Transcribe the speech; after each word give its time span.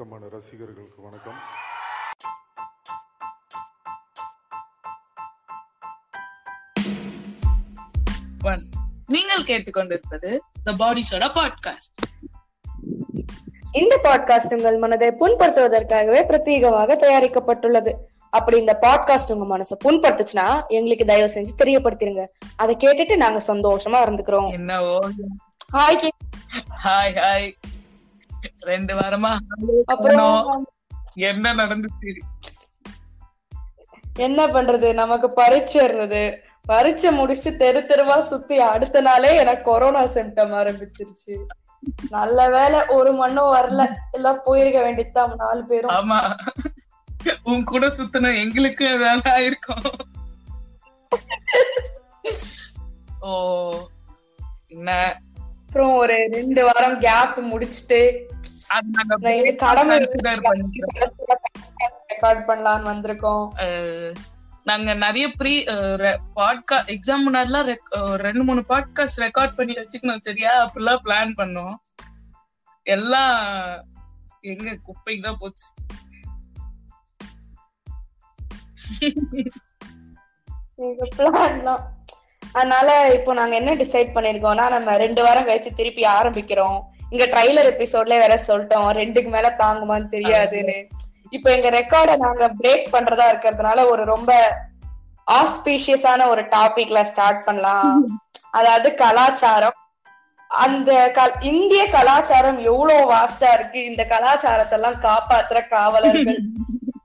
ஆயத்தமான 0.00 0.28
ரசிகர்களுக்கு 0.32 1.02
வணக்கம். 1.02 1.38
நீங்கள் 9.06 9.42
கேட்டுக்கொண்டிருப்பது 9.42 10.30
த 10.64 10.74
பாடி 10.78 11.02
சோடா 11.10 11.28
பாட்காஸ்ட் 11.38 11.98
இந்த 13.72 13.98
பாட்காஸ்ட் 14.04 14.56
உங்கள் 14.56 14.78
மனதை 14.78 15.10
புண்படுத்துவதற்காகவே 15.20 16.22
பிரத்யேகமாக 16.30 16.96
தயாரிக்கப்பட்டுள்ளது. 17.04 17.94
அப்படி 18.30 18.58
இந்த 18.58 18.76
பாட்காஸ்ட் 18.86 19.34
உங்க 19.34 19.48
மனசை 19.52 19.78
புண்படுத்துச்சுன்னா 19.84 20.48
எங்களுக்கு 20.78 21.10
தயவு 21.12 21.32
செஞ்சு 21.34 21.54
தெரியப்படுத்திருங்க. 21.62 22.24
அதை 22.56 22.76
கேட்டுட்டு 22.84 23.16
நாங்க 23.24 23.42
சந்தோஷமா 23.52 24.00
இருந்துக்கிறோம். 24.06 24.50
என்னவோ? 24.60 24.98
ஹாய் 25.72 26.08
ஹாய் 26.84 27.16
ஹாய் 27.24 27.50
ரெண்டு 28.60 28.94
வாரமா? 28.94 29.36
அப்புறம் 29.84 30.66
என்ன 31.14 31.54
நடந்துச்சு? 31.54 32.18
என்ன 34.14 34.46
பண்றது? 34.46 34.92
நமக்கு 34.92 35.30
பரீட்சை 35.30 35.84
இருந்தது. 35.84 36.44
பரீட்சை 36.62 37.12
முடிச்சு 37.12 37.56
தெரு 37.56 37.84
தெருவா 37.88 38.18
சுத்தி 38.18 38.58
அடுத்த 38.58 39.00
நாளே 39.00 39.36
எனக்கு 39.36 39.70
கொரோனா 39.70 40.02
சிம்டம் 40.02 40.52
ஆரம்பிச்சிருச்சு. 40.52 41.44
நல்ல 42.10 42.50
வேளை 42.50 42.86
ஒரு 42.86 43.12
மண்ணும் 43.12 43.52
வரல. 43.52 43.94
எல்லாம் 44.10 44.40
போயிருக்க 44.44 44.82
வேண்டியதுதான். 44.82 45.34
நாலு 45.36 45.64
பேரும். 45.64 45.90
ஆமா. 45.90 46.36
உன் 47.42 47.64
கூட 47.64 47.86
சுத்தின 47.86 48.36
எங்களுக்கு 48.36 48.90
ஏதாவது 48.90 49.30
ஆயிருக்கும். 49.30 49.92
ஓ. 53.20 53.74
என்ன? 54.66 55.20
அப்புறம் 55.70 55.96
ஒரு 55.96 56.14
ரெண்டு 56.30 56.60
வாரம் 56.64 56.94
கேப் 57.00 57.36
முடிச்சிட்டு 57.50 57.98
கடமை. 58.92 59.34
ரெக்கார்ட் 62.10 62.40
பண்ணலாம்னு 62.48 62.88
வந்திருக்கோம். 62.92 63.44
நாங்க 64.64 64.94
நிறைய 64.94 65.26
ப்ரீ 65.40 65.52
பாட்கா 66.38 66.78
எக்ஸாம் 66.94 67.22
முன்னாடிலாம் 67.26 67.70
ரெண்டு 68.24 68.42
மூணு 68.48 68.64
பாட்காஸ்ட் 68.68 69.22
ரெக்கார்ட் 69.26 69.54
பண்ணி 69.60 69.76
வச்சுக்கணும் 69.76 70.24
சரியா? 70.28 70.52
அப்படிலாம் 70.64 71.04
பிளான் 71.04 71.32
பண்ணோம். 71.42 71.76
எல்லாம் 72.82 73.38
எங்க 74.40 74.76
குப்பைக்கு 74.88 75.22
தான் 75.22 75.40
போச்சு. 75.44 75.68
எங்க 80.74 81.08
பிளான் 81.16 81.62
தான். 81.62 81.82
அதனால 82.52 83.12
இப்போ 83.12 83.32
நாங்க 83.32 83.54
என்ன 83.54 83.74
டிசைட் 83.74 84.08
பண்ணிருக்கோம்னா 84.14 84.68
நம்ம 84.68 84.96
ரெண்டு 84.96 85.22
வாரம் 85.22 85.46
கழிச்சு 85.46 85.74
திருப்பி 85.76 86.02
ஆரம்பிக்கிறோம். 86.02 86.80
இங்க 87.10 87.26
ட்ரைலர் 87.26 87.86
எபிசோட்ல 87.86 88.08
வேற 88.08 88.40
சொல்லிட்டோம். 88.48 88.96
ரெண்டுக்கு 88.96 89.30
மேல 89.30 89.54
தாங்குமான்னு 89.58 90.06
தெரியாதுன்னு. 90.10 90.84
இப்ப 91.30 91.56
எங்க 91.56 91.70
ரெக்கார்ட 91.70 92.16
நாங்க 92.16 92.52
பிரேக் 92.62 92.86
பண்றதா 92.92 93.22
இருக்கிறதுனால 93.32 93.88
ஒரு 93.88 94.04
ரொம்ப 94.04 94.56
ஆஸ்பீஷியஸான 95.26 96.26
ஒரு 96.26 96.42
டாபிக்ல 96.42 97.02
ஸ்டார்ட் 97.02 97.44
பண்ணலாம். 97.44 98.06
அதாவது 98.50 98.94
கலாச்சாரம். 98.94 99.74
அந்த 100.48 101.10
க- 101.10 101.32
இந்திய 101.40 101.88
கலாச்சாரம் 101.88 102.58
எவ்வளவு 102.58 103.14
வாஸ்டா 103.14 103.52
இருக்கு. 103.52 103.84
இந்த 103.84 104.04
கலாச்சாரத்தை 104.04 104.80
எல்லாம் 104.80 105.00
காப்பாத்துற 105.00 105.68
காவலர்கள். 105.68 106.40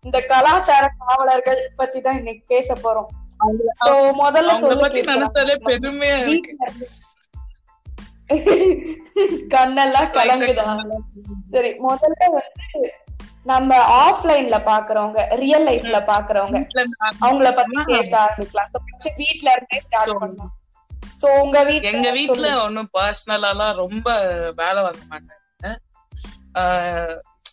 இந்த 0.01 0.21
கலாச்சார 0.21 0.89
காவலர்கள் 1.07 1.71
பத்தி 1.75 2.01
தான் 2.01 2.17
இன்னைக்கு 2.17 2.43
பேச 2.47 2.73
போறோம். 2.73 3.24
சோ 3.79 3.91
முதல்ல 4.19 4.53
சொல்லி. 4.61 4.85
பெருமையா 5.67 6.17
இருக்கு. 6.25 6.53
கண்ணெல்லாம் 9.53 10.11
கலங்குதா 10.15 10.65
சரி 11.51 11.71
முதல்ல 11.83 12.29
வந்து 12.35 12.79
நம்ம 13.45 13.71
ஆஃப்லைன்ல 14.03 14.57
பாக்குறவங்க 14.69 15.19
ரியல் 15.41 15.65
லைஃப்ல 15.67 15.97
பாக்குறவங்க 16.07 16.59
அவங்கள 17.19 17.49
பத்தி. 17.53 17.77
பேச 17.91 18.11
ஆரம்பிக்கலாம். 18.21 18.71
வீட்ல 19.19 19.49
இருந்தே 19.55 19.79
ஸ்டார்ட் 19.85 20.21
பண்ணலாம். 20.21 20.53
சோ 21.21 21.27
உங்க 21.43 21.57
வீட்ல 21.63 21.89
எங்க 21.91 22.09
வீட்ல. 22.11 22.47
ஒன்னும் 22.63 22.89
பர்சனலாலாம் 22.93 23.79
ரொம்ப 23.83 24.07
வேலை 24.57 24.81
வாங்க 24.83 25.03
மாட்டாங்க. 25.11 25.41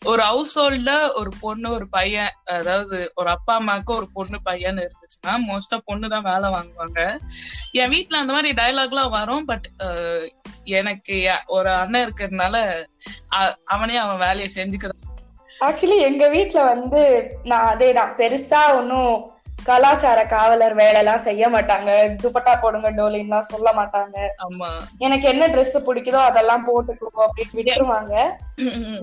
ஒரு 0.05 0.23
ஹவுஸ் 0.23 0.55
ஹோல்ட்ல 0.59 0.93
ஒரு 1.15 1.31
பொண்ணு 1.41 1.69
ஒரு 1.71 1.87
பையன் 1.91 2.33
அதாவது 2.55 2.99
ஒரு 3.15 3.29
அப்பா 3.31 3.55
அம்மாவுக்கு 3.55 3.93
ஒரு 3.95 4.09
பொண்ணு 4.13 4.39
பையன் 4.43 4.81
இருந்துச்சுன்னா 5.23 5.49
மோஸ்டா 5.49 5.79
பொண்ணு 5.89 6.07
தான் 6.15 6.29
வேலை 6.31 6.49
வாங்குவாங்க. 6.57 7.01
என் 7.81 7.93
வீட்ல 7.95 8.21
அந்த 8.23 8.33
மாதிரி 8.37 8.51
டயலாக்லாம் 8.61 9.15
வரும் 9.19 9.49
பட் 9.51 9.67
எனக்கு 10.79 11.17
ஒரு 11.57 11.71
அண்ணன் 11.83 12.05
இருக்கிறதுனால 12.07 12.57
அவனே 13.75 13.97
அவன் 14.05 14.23
வேலையை 14.27 14.49
செஞ்சுக்கிறான். 14.57 15.03
ஆக்சுவலி 15.67 15.99
எங்க 16.11 16.25
வீட்ல 16.35 16.61
வந்து 16.73 17.03
நான் 17.51 17.69
அதேதான் 17.73 18.15
பெருசா 18.21 18.63
ஒன்னும் 18.79 19.13
கலாச்சார 19.69 20.21
காவலர் 20.27 20.75
வேலை 20.81 20.99
எல்லாம் 21.01 21.27
செய்ய 21.27 21.49
மாட்டாங்க. 21.55 21.91
துப்பட்டா 22.23 22.53
போடுங்க 22.63 22.89
டோலின்லாம் 22.97 23.51
சொல்ல 23.51 23.69
மாட்டாங்க. 23.77 24.17
ஆமா. 24.47 24.71
எனக்கு 25.07 25.27
என்ன 25.33 25.45
Dress 25.55 25.75
பிடிக்குதோ 25.89 26.21
அதெல்லாம் 26.31 26.65
போட்டுக்கோ 26.69 27.21
அப்படின்னு 27.27 27.59
விட்டுருவாங்க. 27.59 28.15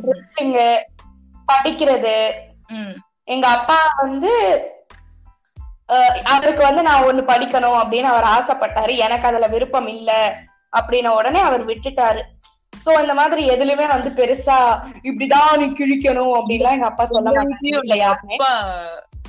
ட்ரெஸ்ஸிங் 0.04 0.58
படிக்கிறது. 1.48 2.18
எங்க 3.36 3.46
அப்பா 3.58 3.80
வந்து 4.02 4.34
அவருக்கு 6.24 6.64
வந்து 6.64 6.82
நான் 6.82 7.04
ஒண்ணு 7.04 7.32
படிக்கணும் 7.32 7.82
அப்படின்னு 7.82 8.02
அவர் 8.02 8.36
ஆசைப்பட்டாரு. 8.36 8.98
எனக்கு 8.98 9.28
அதுல 9.28 9.48
விருப்பம் 9.48 9.88
இல்ல 9.88 10.40
அப்படின்ன 10.74 11.08
உடனே 11.08 11.40
அவர் 11.40 11.66
விட்டுட்டாரு. 11.66 12.22
சோ 12.86 13.02
இந்த 13.02 13.14
மாதிரி 13.14 13.50
எதுலயுமே 13.50 13.88
வந்து 13.88 14.10
பெருசா 14.10 14.82
இப்படிதான் 15.04 15.58
நீ 15.58 15.74
கிழிக்கணும் 15.80 16.38
அப்படின்லாம் 16.38 16.78
எங்க 16.78 16.86
அப்பா 16.86 17.06
சொல்ல 17.06 17.30
மாட்டாங்க 17.30 17.56
வீட்ல 17.62 17.96
யாருமே 17.96 18.36
அப்பா 18.36 18.58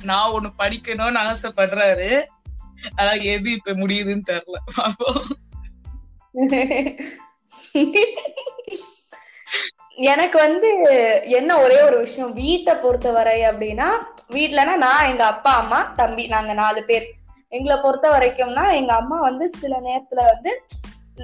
நான் 0.03 0.31
ஒண்ணு 0.31 0.51
படிக்கணும்னு 0.59 1.23
ஆசைப்படுறாரு. 1.23 2.23
ஆனா 2.95 3.11
எது 3.33 3.51
இப்ப 3.51 3.71
முடியுதுன்னு 3.71 4.21
தெரியல. 4.31 4.57
எனக்கு 9.95 10.37
வந்து 10.39 10.69
என்ன 11.23 11.59
ஒரே 11.59 11.81
ஒரு 11.81 11.97
விஷயம் 11.99 12.33
வீட்டை 12.33 12.75
பொறுத்தவரை 12.75 13.41
அப்படின்னா 13.41 13.85
வீட்லனா 14.31 14.75
நான் 14.75 15.05
எங்க 15.05 15.25
அப்பா 15.25 15.53
அம்மா 15.53 15.93
தம்பி 15.95 16.27
நாங்க 16.27 16.53
நாலு 16.53 16.83
பேர். 16.83 17.11
எங்களை 17.47 17.81
பொறுத்த 17.81 18.09
வரைக்கும்னா 18.09 18.73
எங்க 18.73 18.93
அம்மா 18.93 19.19
வந்து 19.19 19.49
சில 19.49 19.79
நேரத்துல 19.79 20.25
வந்து 20.25 20.65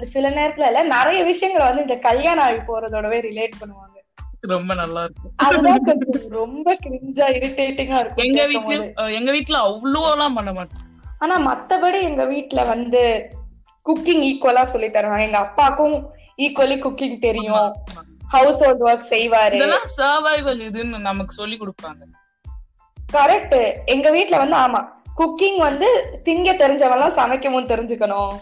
சில 0.00 0.30
நேரத்துல 0.30 0.66
இல்ல 0.66 0.82
நிறைய 0.82 1.24
விஷயங்களை 1.24 1.66
வந்து 1.66 1.82
இந்த 1.82 1.96
கல்யாண 1.96 2.42
ஆகி 2.42 2.56
போறதோடவே 2.56 3.20
ரிலேட் 3.20 3.52
பண்ணுவாங்க. 3.60 3.96
ரொம்ப 4.40 4.74
நல்லா 4.74 5.02
இருக்கும். 5.02 5.32
அதுதான் 5.36 5.98
ரொம்ப 6.28 6.74
கிரிஞ்சா 6.74 7.30
இரிட்டேட்டிங்கா 7.30 7.98
இருக்கும் 7.98 8.14
எங்க. 8.16 9.02
அஹ் 9.02 9.14
எங்க 9.14 9.30
வீட்ல 9.30 9.58
அவ்வளோலாம் 9.58 10.34
பண்ண 10.34 10.52
மாட்டோம். 10.52 10.86
ஆனா 11.18 11.54
மத்தபடி 11.54 12.00
எங்க 12.02 12.24
வீட்ல 12.24 12.64
வந்து 12.64 13.30
குக்கிங் 13.86 14.22
ஈக்குவலா 14.22 14.62
சொல்லி 14.62 14.86
தருவாங்க. 14.86 15.22
எங்க 15.22 15.38
அப்பாக்கும் 15.38 16.04
ஈக்குவலி 16.36 16.76
குக்கிங் 16.78 17.18
தெரியும். 17.18 17.74
ஹவுஸ் 18.34 18.60
ஹோல்ட் 18.64 18.84
ஒர்க் 18.88 19.10
செய்வாரு. 19.14 19.58
இதெல்லாம் 19.58 19.88
சர்வைவல் 19.98 20.62
இதுன்னு 20.68 20.98
நமக்கு 21.08 21.34
சொல்லி 21.40 21.56
கொடுப்பாங்க. 21.56 22.02
கரெக்ட் 22.98 23.58
எங்க 23.94 24.08
வீட்ல 24.16 24.38
வந்து 24.44 24.56
ஆமா 24.64 24.80
குக்கிங் 25.20 25.58
வந்து 25.66 25.86
திங்க 26.26 26.48
தெரிஞ்சவெல்லாம் 26.62 27.14
சமைக்கவும் 27.18 27.70
தெரிஞ்சுக்கணும். 27.70 28.34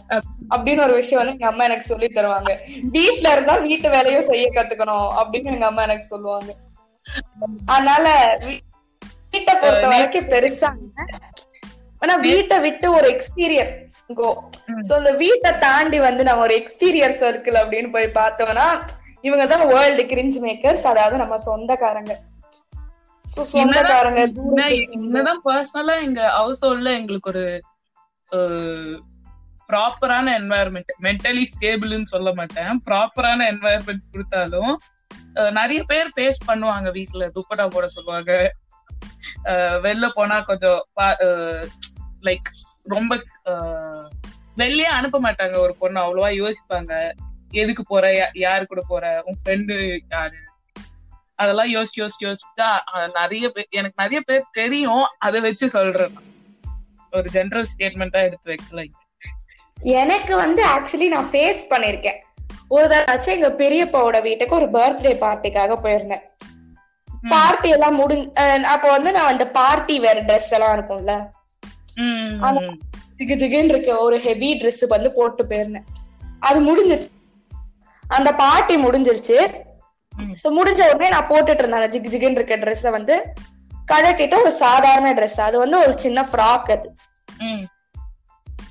அப்படின்னு 0.54 0.84
ஒரு 0.86 0.94
விஷயம் 1.00 1.20
வந்து 1.20 1.34
எங்க 1.36 1.46
அம்மா 1.46 1.66
எனக்கு 1.68 1.90
சொல்லி 1.90 2.08
தருவாங்க. 2.08 2.52
வீட்ல 2.96 3.32
இருந்தா 3.34 3.54
வீட்டு 3.68 3.88
வேலையும் 3.94 4.28
செய்ய 4.30 4.46
கத்துக்கணும் 4.56 5.08
அப்படின்னு 5.20 5.52
எங்க 5.54 5.66
அம்மா 5.70 5.84
எனக்கு 5.88 6.06
சொல்லுவாங்க. 6.12 6.50
அதனால 7.74 8.06
வீட்டை 9.32 9.54
பொறுத்த 9.54 9.86
வரைக்கும் 9.94 10.30
பெருசா. 10.34 10.70
ஆனா 12.02 12.14
வீட்டை 12.28 12.56
விட்டு 12.66 12.86
ஒரு 12.98 13.06
எக்ஸ்டீரியர் 13.14 13.72
கோ. 14.18 14.30
சோ 14.88 14.92
இந்த 14.98 15.12
வீட்டை 15.24 15.50
தாண்டி 15.64 15.98
வந்து 16.08 16.22
நம்ம 16.28 16.42
ஒரு 16.46 16.54
எக்ஸ்டீரியர் 16.60 17.18
சர்க்கிள் 17.22 17.56
அப்படின்னு 17.62 17.90
போய் 17.96 18.16
பார்த்தோம்னா 18.20 18.66
இவங்க 19.24 19.44
தான் 19.46 19.66
வேர்ல்டு 19.66 20.02
கிரிஞ்ச் 20.12 20.38
மேக்கர்ஸ் 20.46 20.84
அதாவது 20.92 21.16
நம்ம 21.22 21.36
சொந்தக்காரங்க. 21.48 22.14
So, 23.24 23.42
சொந்தக்காரங்க 23.52 24.20
என்னதான் 24.96 25.40
பர்சனலா 25.44 25.94
எங்க 26.06 26.20
ஹவுஸ் 26.30 26.64
ஹோல்ட்ல 26.64 26.90
எங்களுக்கு 27.00 27.30
ஒரு 27.30 27.44
ப்ராப்பரான 29.68 30.32
என்வாயர்மெண்ட் 30.40 30.92
மென்டலி 31.06 31.42
ஸ்டேபிள்னு 31.52 32.12
சொல்ல 32.12 32.30
மாட்டேன். 32.34 32.82
ப்ராப்பரான 32.88 33.46
என்வாயர்மெண்ட் 33.52 34.04
கொடுத்தாலும் 34.12 34.74
நிறைய 35.58 35.80
பேர் 35.90 36.12
ஃபேஸ் 36.16 36.46
பண்ணுவாங்க 36.50 36.90
வீட்ல. 36.98 37.24
துப்பட்டா 37.36 37.66
போட 37.74 37.86
சொல்லுவாங்க. 37.96 38.32
வெளில 39.86 40.06
போனா 40.18 40.36
கொஞ்சம் 40.50 40.80
லைக் 42.28 42.50
ரொம்ப 42.94 43.12
வெளியே 44.62 44.88
அனுப்ப 44.98 45.16
மாட்டாங்க 45.20 45.56
ஒரு 45.64 45.74
பொண்ணு. 45.80 45.98
அவ்வளவா 46.04 46.30
யோசிப்பாங்க. 46.42 46.92
எதுக்கு 47.50 47.82
போற? 47.82 48.30
யாரு 48.34 48.66
கூட 48.66 48.82
போற? 48.88 49.22
உன் 49.26 49.38
ஃப்ரெண்டு 49.44 49.98
யாரு? 50.10 50.36
அதெல்லாம் 51.34 51.72
யோசிச்சு 51.74 51.98
யோசிச்சு 51.98 52.24
யோசிச்சா 52.24 52.68
நிறைய 53.14 53.48
பேர் 53.50 53.66
எனக்கு 53.70 54.02
நிறைய 54.02 54.20
பேர் 54.20 54.50
தெரியும். 54.52 55.06
அதை 55.18 55.40
வச்சு 55.40 55.68
சொல்றேன். 55.68 56.14
ஒரு 57.12 57.28
ஜெனரல் 57.30 57.66
ஸ்டேட்மெண்டா 57.72 58.22
எடுத்து 58.22 58.54
வைக்கல. 58.54 58.84
எனக்கு 59.78 60.36
வந்து 60.36 60.62
ஆக்சுவலி 60.66 61.08
நான் 61.08 61.30
ஃபேஸ் 61.32 61.62
பண்ணிருக்கேன். 61.70 62.20
ஒரு 62.68 62.88
தடவை 62.88 63.34
எங்க 63.34 63.48
பெரியப்பாவோட 63.48 64.22
வீட்டுக்கு 64.22 64.54
ஒரு 64.54 64.68
பர்த்டே 64.70 65.14
பார்ட்டிக்காக 65.24 65.76
போயிருந்தேன். 65.84 66.24
பார்ட்டி 67.28 67.68
எல்லாம் 67.68 67.94
முடி 67.94 68.32
அப்ப 68.62 68.90
வந்து 68.90 69.12
நான் 69.12 69.30
அந்த 69.32 69.44
பார்ட்டி 69.48 69.98
வேற 69.98 70.22
ட்ரெஸ் 70.22 70.50
எல்லாம் 70.50 70.74
இருக்கும்ல. 70.76 71.12
ஜிகு 73.18 73.34
ஜிகுன்னு 73.42 73.72
இருக்க 73.74 73.96
ஒரு 73.96 74.16
ஹெவி 74.20 74.48
Dress 74.60 74.86
வந்து 74.88 75.12
போட்டு 75.12 75.44
போயிருந்தேன். 75.44 75.86
அது 76.38 76.58
முடிஞ்சிருச்சு 76.66 77.14
அந்த 78.08 78.34
பார்ட்டி 78.34 78.84
முடிஞ்சிருச்சு. 78.84 79.64
சோ 80.20 80.48
முடிஞ்ச 80.48 80.92
உடனே 80.92 81.08
நான் 81.08 81.28
போட்டுட்டு 81.28 81.64
இருந்தேன். 81.64 82.02
ஜிகு 82.02 82.04
ஜிகுன்னு 82.04 82.30
இருக்க 82.30 82.56
ட்ரெஸ்ஸ 82.56 82.90
வந்து 82.90 83.32
கழட்டிட்டு 83.92 84.40
ஒரு 84.40 84.52
சாதாரண 84.52 85.12
Dress 85.12 85.40
அது 85.40 85.58
வந்து 85.58 85.78
ஒரு 85.78 86.00
சின்ன 86.00 86.22
ஃப்ராக் 86.22 86.70
அது. 86.70 86.94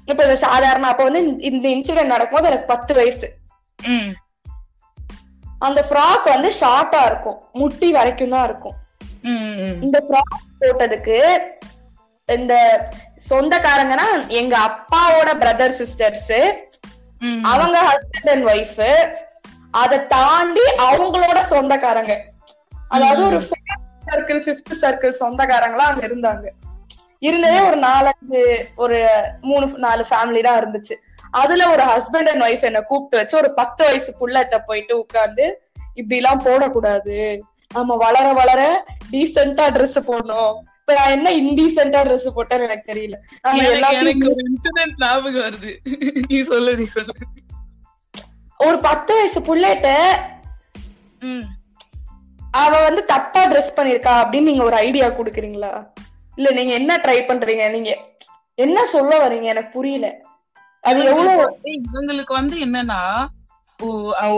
இப்ப 0.05 0.23
இது 0.23 0.37
சாதாரண 0.37 0.87
அப்ப 0.87 1.03
வந்து 1.03 1.37
இந்த- 1.37 1.69
இன்சிடென்ட் 1.69 2.05
நடக்கும்போது 2.05 2.47
எனக்கு 2.47 2.75
பத்து 2.75 2.93
வயசு. 2.93 3.37
அந்த 5.59 5.85
ஃப்ராக் 5.89 6.23
வந்து 6.23 6.51
ஷார்ட்டா 6.61 7.05
இருக்கும். 7.05 7.41
முட்டி 7.53 7.91
வரைக்கும் 7.91 8.29
தான் 8.29 8.49
இருக்கும். 8.49 8.75
இந்த 9.81 10.05
ஃப்ராக் 10.09 10.63
போட்டதுக்கு 10.63 11.39
இந்த 12.25 12.85
சொந்தக்காரங்கன்னா 13.29 14.27
எங்க 14.27 14.57
அப்பாவோட 14.57 15.25
பிரதர் 15.25 15.85
சிஸ்டர்ஸ். 15.85 16.55
அவங்க 17.43 17.81
ஹஸ்பண்ட் 17.81 18.29
அண்ட் 18.29 18.45
ஒய்ஃப் 18.45 19.15
அதை 19.71 20.07
தாண்டி 20.07 20.61
அவங்களோட 20.77 21.41
சொந்தக்காரங்க. 21.41 22.23
அதாவது 22.89 23.25
ஒரு 23.25 23.41
சர்க்கிள் 24.05 24.41
ஃபிஃப்த் 24.45 24.75
சர்க்கிள் 24.81 25.15
சொந்தக்காரங்களா 25.19 25.85
அங்க 25.89 26.07
இருந்தாங்க. 26.07 26.49
இருந்ததே 27.19 27.59
ஒரு 27.59 27.77
நாலஞ்சு 27.77 28.65
ஒரு 28.75 29.09
மூணு 29.41 29.77
நாலு 29.77 30.05
ஃபேமிலி 30.09 30.43
தான் 30.43 30.59
இருந்துச்சு. 30.59 30.93
அதுல 31.31 31.69
ஒரு 31.69 31.83
ஹஸ்பண்ட் 31.83 32.29
அண்ட் 32.29 32.41
ஒய்ஃப் 32.41 32.61
என்ன 32.61 32.81
கூப்பிட்டு 32.81 33.17
வச்சு 33.17 33.37
ஒரு 33.37 33.53
பத்து 33.53 33.85
வயசு 33.85 34.15
புள்ளட்ட 34.19 34.57
போயிட்டு 34.65 34.99
உட்கார்ந்து 34.99 35.63
இப்படி 35.93 36.21
எல்லாம் 36.21 36.43
போடக்கூடாது. 36.45 37.39
நம்ம 37.73 37.95
வளர 37.95 38.33
வளர 38.33 38.85
டீசெண்டா 39.11 39.65
Dress 39.69 39.95
போடணும். 40.07 40.55
இப்ப 40.87 40.99
நான் 40.99 41.11
என்ன 41.11 41.31
இன்டீசெண்டா 41.31 42.07
Dress 42.07 42.31
போட்டேன்னு 42.35 42.61
எனக்கு 42.61 42.93
தெரியல. 42.93 43.13
எனக்கு- 43.93 44.29
ஒரு 44.29 44.45
இன்சிடென்ட் 44.53 44.93
ஞாபகம் 44.97 45.41
வருது. 45.41 45.77
நீ 46.27 46.41
சொல்லு 46.41 46.77
நீ 46.77 46.83
சொல்லு. 46.83 47.11
ஒரு 48.57 48.79
பத்து 48.79 49.13
வயசு 49.13 49.41
புள்ளட்ட. 49.41 50.15
அவ 52.51 52.83
வந்து 52.83 53.05
தப்பா 53.05 53.45
ட்ரெஸ் 53.45 53.71
பண்ணிருக்கா 53.75 54.27
அப்படின்னு 54.27 54.41
நீங்க 54.41 54.63
ஒரு 54.63 54.75
ஐடியா 54.75 55.07
குடுக்குறீங்களா? 55.07 55.87
இல்ல 56.35 56.51
நீங்க 56.51 56.73
என்ன 56.73 56.97
ட்ரை 56.97 57.21
பண்றீங்க? 57.21 57.71
நீங்க 57.71 57.99
என்ன 58.55 58.85
சொல்ல 58.85 59.19
வர்றீங்க? 59.19 59.47
எனக்கு 59.47 59.71
புரியல. 59.71 60.21
அது 60.81 61.03
எவ்வளவு 61.03 61.59
இவங்களுக்கு 61.93 62.33
வந்து 62.33 62.57
என்னன்னா 62.65 63.25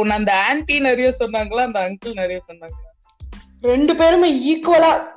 அந்த 0.10 0.34
ஆன்டி 0.34 0.80
நிறைய 0.80 1.16
சொன்னாங்களா? 1.20 1.64
அந்த 1.64 1.80
அங்கிள் 1.80 2.14
நிறைய 2.14 2.40
சொன்னாங்களா? 2.48 3.06
ரெண்டு 3.62 3.96
பேருமே 3.96 4.56
ஈக்குவலா 4.56 5.16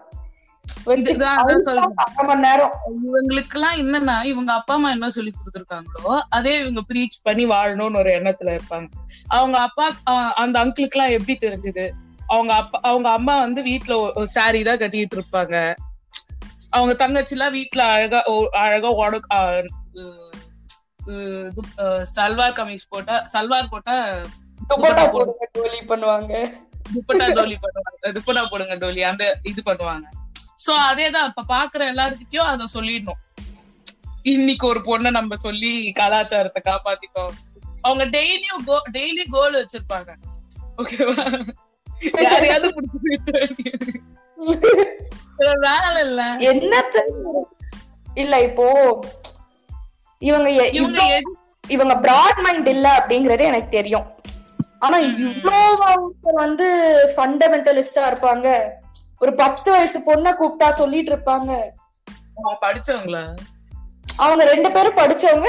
இவங்களுக்கு 3.05 3.55
எல்லாம் 3.55 3.75
என்னன்னா 3.75 4.25
இவங்க 4.25 4.53
அப்பா 4.53 4.75
அம்மா 4.75 4.91
என்ன 4.91 5.11
சொல்லி 5.11 5.33
கொடுத்துருக்காங்களோ 5.33 6.21
அதே 6.29 6.59
இவங்க 6.59 6.81
ப்ரீச் 6.89 7.23
பண்ணி 7.23 7.47
வாழணும்னு 7.47 7.97
ஒரு 7.97 8.11
எண்ணத்துல 8.11 8.59
இருப்பாங்க. 8.59 8.89
அவங்க 9.29 9.59
அப்பா 9.59 9.95
அந்த 10.35 10.65
அங்கிளுக்கு 10.65 10.97
எல்லாம் 10.97 11.11
எப்படி 11.11 11.39
தெரிஞ்சது? 11.47 11.91
அவங்க 12.27 12.55
அப்பா 12.55 12.81
அவங்க 12.83 13.09
அம்மா 13.11 13.39
வந்து 13.39 13.63
வீட்டுல 13.63 13.95
சாரி 14.25 14.63
தான் 14.63 14.79
கட்டிட்டு 14.79 15.17
இருப்பாங்க. 15.17 15.75
அவங்க 16.71 16.95
தங்கச்சி 16.95 17.35
எல்லாம் 17.35 17.55
வீட்டுல 17.55 17.79
அழகா 17.79 18.25
அழகா 18.51 18.89
உடக் 18.89 19.33
அ, 19.33 19.63
உ- 19.95 20.31
உ- 21.07 21.47
இது, 21.47 21.63
அ, 21.79 22.07
சல்வார் 22.17 22.53
கமீஸ் 22.53 22.89
போட்டா 22.89 23.27
சல்வார் 23.33 23.69
போட்டா 23.71 24.23
துப்பட்டா 24.71 25.11
போடுங்க 25.11 25.49
டோலி 25.59 25.81
பண்ணுவாங்க. 25.89 26.33
துப்பட்டா 26.95 27.27
டோலி 27.33 27.57
பண்ணுவாங்க. 27.63 28.13
துப்பட்டா 28.13 28.47
போடுங்க 28.51 28.77
டோலி 28.77 29.01
அந்த 29.01 29.39
இது 29.43 29.63
பண்ணுவாங்க. 29.67 30.07
சோ 30.65 30.73
அதேதான். 30.91 31.29
இப்ப 31.31 31.45
பாக்குற 31.55 31.83
எல்லாருக்கிட்டயும் 31.93 32.51
அத 32.53 32.65
சொல்லிடணும். 32.75 33.21
இன்னைக்கு 34.33 34.65
ஒரு 34.67 34.81
பொண்ணை 34.89 35.11
நம்ம 35.19 35.37
சொல்லி 35.47 35.73
கலாச்சாரத்தை 36.01 36.61
காப்பாத்திட்டோம். 36.71 37.35
அவங்க 37.87 38.05
டெய்லியும் 38.17 38.65
டெய்லி 38.97 39.25
கோல் 39.37 39.59
வச்சிருப்பாங்க. 39.61 40.11
ஓகேவா 40.83 41.25
யாரையாவது 42.25 42.69
புடிச்சு 42.75 42.99
வேலை 45.67 46.01
இல்ல. 46.07 46.23
என்னத்த? 46.51 47.03
இல்ல 48.15 48.35
இப்போ 48.49 48.67
இவங்க 50.23 50.49
இவங்க 50.79 51.01
இவங்க 51.69 51.95
பிராட் 52.05 52.41
மைண்ட் 52.45 52.69
இல்ல 52.75 52.87
அப்படிங்கறது 52.99 53.43
எனக்கு 53.51 53.71
தெரியும். 53.79 54.07
ஆனா 54.85 54.97
அவங்க 55.91 56.33
வந்து 56.45 56.67
ஃபண்டமெண்டலிஸ்டா 57.15 58.05
இருப்பாங்க. 58.11 58.49
ஒரு 59.21 59.35
பத்து 59.35 59.71
வயசு 59.73 60.01
பொண்ணை 60.01 60.35
கூப்பிட்டா 60.35 60.69
சொல்லிட்டு 60.69 61.17
இருப்பாங்க. 61.17 61.61
படிச்சவங்களா. 62.61 63.37
அவங்க 64.17 64.45
ரெண்டு 64.45 64.71
பேரும் 64.71 64.97
படிச்சவங்க 64.97 65.47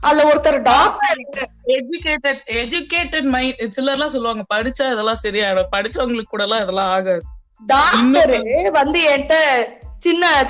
அதுல 0.00 0.32
ஒருத்தர் 0.32 0.62
டாக்டர் 0.62 1.50
எஜுகேட்டட் 1.66 2.40
எஜுகேட்டட் 2.46 3.22
மைண்ட் 3.22 3.60
சிலர்லாம் 3.60 4.06
சொல்லுவாங்க 4.06 4.44
படிச்சா 4.54 4.92
இதெல்லாம் 4.92 5.18
சரியாயிடும். 5.22 5.66
படிச்சவங்களுக்கு 5.72 6.22
கூட 6.22 6.42
எல்லாம் 6.42 6.62
இதெல்லாம் 6.62 6.90
ஆகாது. 6.90 7.22
டாக்டர் 7.66 8.70
வந்து 8.70 9.16
என்கிட்ட 9.16 9.64
சின்ன 9.90 10.46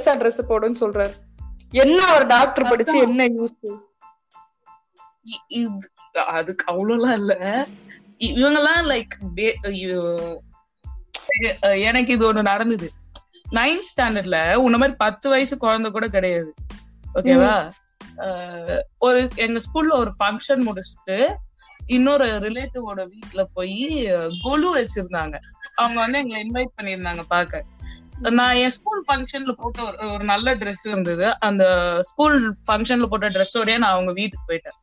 ட்ரெஸ் 0.00 0.42
போடுன்னு 0.48 0.74
சொல்றாரு. 0.80 1.12
என்ன 1.70 2.14
ஒரு 2.14 2.26
டாக்டர் 2.26 2.68
படிச்சு 2.68 2.98
என்ன 2.98 3.24
யூஸ் 3.24 3.78
அதுக்கு 6.12 6.64
அவ்வளவுலாம் 6.72 7.12
இல்ல. 7.12 7.66
இ- 8.18 8.34
இவங்கெல்லாம் 8.34 9.06
லைக் 9.62 10.38
எனக்கு 11.88 12.12
இது 12.16 12.24
ஒண்ணு 12.32 12.42
நடந்தது. 12.52 12.88
நைன்த் 13.58 13.88
ஸ்டாண்டர்ட்ல 13.92 14.38
உன்ன 14.64 14.78
மாதிரி 14.82 14.96
பத்து 15.04 15.26
வயசு 15.30 15.54
குழந்தை 15.64 15.88
கூட 15.90 16.06
கிடையாது. 16.08 16.50
ஓகேவா 17.14 17.54
ஒரு 19.06 19.20
எங்க 19.44 19.60
ஸ்கூல்ல 19.66 19.92
ஒரு 20.02 20.12
ஃபங்க்ஷன் 20.18 20.62
முடிச்சுட்டு 20.68 21.16
இன்னொரு 21.86 22.26
ரிலேட்டிவோட 22.44 23.00
வீட்ல 23.12 23.42
போய் 23.54 23.78
கொலு 24.44 24.68
வச்சிருந்தாங்க. 24.76 25.36
அவங்க 25.74 25.98
வந்து 26.04 26.18
எங்களை 26.22 26.40
இன்வைட் 26.46 26.76
பண்ணியிருந்தாங்க 26.78 27.22
பார்க்க. 27.28 27.64
நான் 28.38 28.58
என் 28.62 28.74
ஸ்கூல் 28.76 29.00
ஃபங்க்ஷன்ல 29.08 29.52
போட்ட 29.60 30.08
ஒரு 30.12 30.24
நல்ல 30.24 30.54
Dress 30.60 30.82
இருந்தது. 30.90 31.26
அந்த 31.40 31.64
ஸ்கூல் 32.10 32.36
ஃபங்க்ஷன்ல 32.66 33.06
போட்ட 33.12 33.28
ட்ரெஸ்ஸோடய 33.36 33.78
நான் 33.82 33.94
அவங்க 33.96 34.12
வீட்டுக்கு 34.18 34.48
போயிட்டேன். 34.50 34.78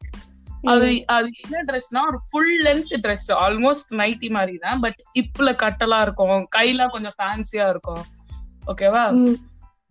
அது 0.71 0.87
அது 1.07 1.27
என்ன 1.43 1.59
ட்ரெஸ்னா 1.67 2.01
ஒரு 2.09 2.17
full 2.29 2.55
length 2.65 2.95
Dress 3.03 3.25
almost 3.43 3.91
nighty 3.99 4.29
மாதிரி 4.29 4.55
தான் 4.57 4.79
பட் 4.79 4.99
இப்புல 5.21 5.51
கட்டலா 5.61 5.99
இருக்கும். 6.05 6.41
கையெல்லாம் 6.55 6.93
கொஞ்சம் 6.95 7.15
ஃபேன்சியா 7.17 7.67
இருக்கும். 7.69 8.03
ஓகேவா 8.67 9.03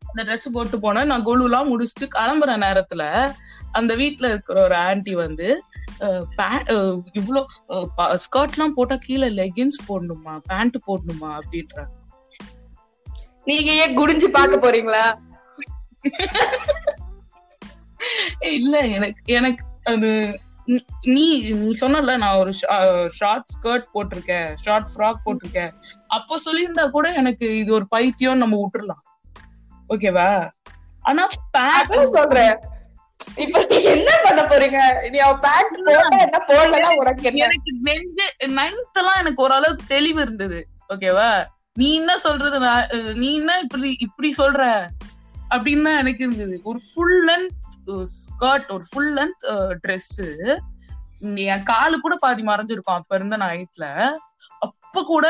அந்த 0.02 0.22
Dress 0.26 0.44
போட்டு 0.52 0.76
போனேன் 0.78 1.10
நான் 1.10 1.26
கொலுலாம் 1.26 1.70
முடிச்சுட்டு 1.72 2.06
கிளம்புற 2.14 2.50
நேரத்துல 2.64 3.02
அந்த 3.72 3.92
வீட்ல 3.94 4.28
இருக்கிற 4.32 4.58
ஒரு 4.62 4.76
ஆன்ட்டி 4.88 5.14
வந்து 5.16 5.48
இவ்ளோ 7.20 7.40
ஸ்கர்ட் 8.24 8.54
எல்லாம் 8.56 8.76
போட்டா 8.76 8.96
கீழே 9.06 9.28
லெகின்ஸ் 9.40 9.78
போடணுமா? 9.88 10.34
பேண்ட் 10.50 10.76
போடணுமா? 10.88 11.30
அப்படின்றாங்க 11.40 11.94
நீங்க 13.46 13.70
ஏன் 13.82 13.96
குடிஞ்சு 13.98 14.28
பாக்க 14.28 14.56
போறீங்களா? 14.56 15.04
இல்ல 18.56 18.74
எனக்கு 18.96 19.22
எனக்கு 19.32 19.62
அது 19.84 20.10
நீ- 20.68 21.56
நீ 21.56 21.72
சொன்னல 21.80 22.16
நான் 22.16 22.36
ஒரு 22.36 22.52
ஷார்ட் 23.08 23.46
ஸ்கர்ட் 23.60 23.84
போட்டிருக்கேன் 23.94 24.54
ஷார்ட் 24.54 24.88
ஃப்ராக் 24.96 25.14
போட்டிருக்கேன். 25.26 25.74
அப்போ 26.08 26.36
சொல்லியிருந்தா 26.44 26.90
கூட 26.90 27.12
எனக்கு 27.12 27.58
இது 27.58 27.72
ஒரு 27.74 27.88
பைத்தியம் 27.88 28.36
நம்ம 28.36 28.68
விட்டுறலாம். 28.68 29.32
ஓகேவா 29.88 30.50
ஆனா 31.00 31.26
சொல்றேன். 32.12 32.58
இப்ப 33.36 33.66
என்ன 33.66 34.18
பண்ண 34.22 34.42
போறீங்க? 34.42 35.10
நீ 35.10 35.18
அவ 35.18 35.38
பேண்ட் 35.38 35.80
போட்டா 35.84 36.16
என்ன 36.16 36.44
போடலன்னா 36.48 36.96
உனக்கு 36.96 37.22
என்ன? 37.22 37.44
எனக்கு 37.44 37.72
நெஞ்சு 37.82 38.32
நைன்த் 38.40 38.98
எல்லாம் 38.98 39.18
எனக்கு 39.18 39.42
ஓரளவுக்கு 39.42 39.84
தெளிவு 39.88 40.22
இருந்தது. 40.22 40.66
ஓகேவா 40.88 41.44
நீ 41.72 41.94
என்ன 41.94 42.18
சொல்றது 42.18 42.60
நீ 43.14 43.34
என்ன 43.34 43.58
இப்படி 43.58 43.96
இப்படி 43.98 44.34
சொல்ற? 44.38 44.86
அப்படின்னு 45.50 45.82
தான் 45.82 45.98
எனக்கு 45.98 46.24
இருந்தது. 46.24 46.60
ஒரு 46.62 46.80
ஃபுல் 46.94 47.28
லென்த் 47.28 47.57
ஸ்கர்ட் 48.16 48.72
ஒரு 48.72 48.84
ஃபுல் 48.90 49.12
லென்த் 49.14 49.44
ட்ரெஸ் 49.84 50.14
என் 51.54 51.62
காலு 51.62 51.96
கூட 51.98 52.16
பாதி 52.16 52.42
மறைஞ்சிருக்கும் 52.42 52.98
அப்ப 53.00 53.16
இருந்த 53.16 53.36
நைட்ல 53.36 53.86
அப்ப 54.62 55.02
கூட 55.02 55.26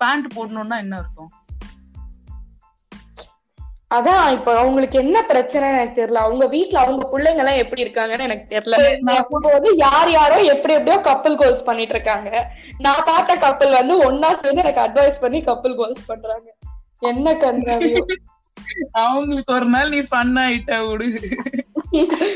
பேண்ட் 0.00 0.28
போடணும்னா 0.36 0.78
என்ன 0.78 0.96
அர்த்தம்? 0.96 1.32
அதான் 3.90 4.32
இப்ப 4.32 4.58
அவங்களுக்கு 4.58 4.96
என்ன 4.98 5.16
பிரச்சனைன்னு 5.28 5.76
எனக்கு 5.78 5.98
தெரியல. 6.00 6.22
அவங்க 6.26 6.44
வீட்ல 6.46 6.78
அவங்க 6.80 7.04
பிள்ளைங்க 7.12 7.42
எல்லாம் 7.42 7.60
எப்படி 7.62 7.84
இருக்காங்கன்னு 7.84 8.26
எனக்கு 8.28 8.46
தெரியல. 8.54 8.76
வந்து 9.56 9.70
யார் 9.76 10.10
யாரோ 10.10 10.36
எப்படி 10.54 10.74
எப்படியோ 10.74 10.98
கப்பல் 11.00 11.36
கோல்ஸ் 11.36 11.66
பண்ணிட்டு 11.68 11.94
இருக்காங்க. 11.94 12.30
நான் 12.78 13.06
பார்த்த 13.06 13.36
கப்பல் 13.36 13.78
வந்து 13.80 13.96
ஒன்னா 14.08 14.30
சேர்ந்து 14.40 14.64
எனக்கு 14.64 14.84
அட்வைஸ் 14.86 15.22
பண்ணி 15.24 15.40
கப்பல் 15.50 15.76
கோல்ஸ் 15.76 16.06
பண்றாங்க. 16.06 16.48
என்ன 17.02 17.36
கண்டாவியோ 17.44 18.04
அவங்களுக்கு 19.02 19.52
ஒரு 19.52 19.66
நாள் 19.66 19.90
நீ 19.90 20.00
ஃபன் 20.10 20.36
ஆயிட்ட 20.42 20.76
விடு. 20.86 21.06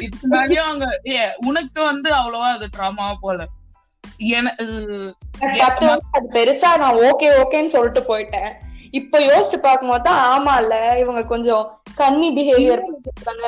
இதுக்கு 0.07 0.59
அவங்க 0.65 0.87
ஏ 1.13 1.21
உனக்கு 1.47 1.81
வந்து 1.85 2.09
அவ்வளவா 2.19 2.49
அது 2.57 2.69
ட்ராமா 2.77 3.07
போல. 3.21 3.39
அது 6.13 6.27
பெருசா 6.35 6.71
நான் 6.83 7.01
ஓகே 7.09 7.29
ஓகேன்னு 7.41 7.75
சொல்லிட்டு 7.75 8.03
போயிட்டேன். 8.09 8.51
இப்ப 8.99 9.19
யோசிச்சு 9.23 9.59
பார்க்கும்போது 9.61 10.03
தான் 10.03 10.21
ஆமா 10.31 10.53
இல்ல 10.63 10.75
இவங்க 10.99 11.23
கொஞ்சம் 11.27 11.65
கன்னி 11.97 12.29
பிஹேவியர் 12.37 12.83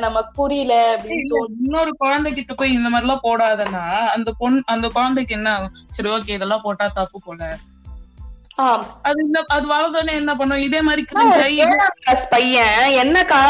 நமக்கு 0.00 0.30
புரியல 0.34 0.74
அப்படின்னு 0.94 1.40
இன்னொரு 1.58 1.92
குழந்தை 1.98 2.30
கிட்ட 2.32 2.52
போய் 2.54 2.76
இந்த 2.76 2.88
மாதிரி 2.88 3.06
எல்லாம் 3.06 3.26
போடாதன்னா 3.26 3.84
அந்த 4.14 4.30
பொண் 4.40 4.58
அந்த 4.66 4.86
குழந்தைக்கு 4.88 5.36
என்ன 5.38 5.50
ஆகும்? 5.56 5.76
சரி 5.88 6.10
ஓகே 6.10 6.36
இதெல்லாம் 6.38 6.64
போட்டா 6.66 6.86
தப்பு 6.98 7.20
போல. 7.26 7.40
அது 9.02 9.18
இந்த 9.24 9.44
அது 9.48 9.66
வளர்ந்தோடனே 9.74 10.14
என்ன 10.20 10.32
பண்ணும்? 10.36 10.64
இதே 10.66 10.80
மாதிரி 10.82 11.02
பையன் 12.30 12.78
என்னக்கா 13.02 13.40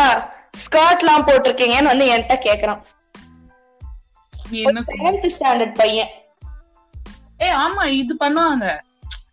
ஸ்கர்ட் 0.63 1.03
எல்லாம் 1.03 1.27
போட்டிருக்கீங்கன்னு 1.27 1.93
வந்து 1.93 2.07
என்கிட்ட 2.13 2.37
கேக்குறான். 2.49 2.81
என்ன 4.51 4.81
செவன்த் 4.81 5.29
ஸ்டாண்டர்ட் 5.37 5.75
பையன். 5.75 6.11
ஏ 7.43 7.49
ஆமா 7.65 7.85
இது 8.03 8.15
பண்ணுவாங்க. 8.25 8.67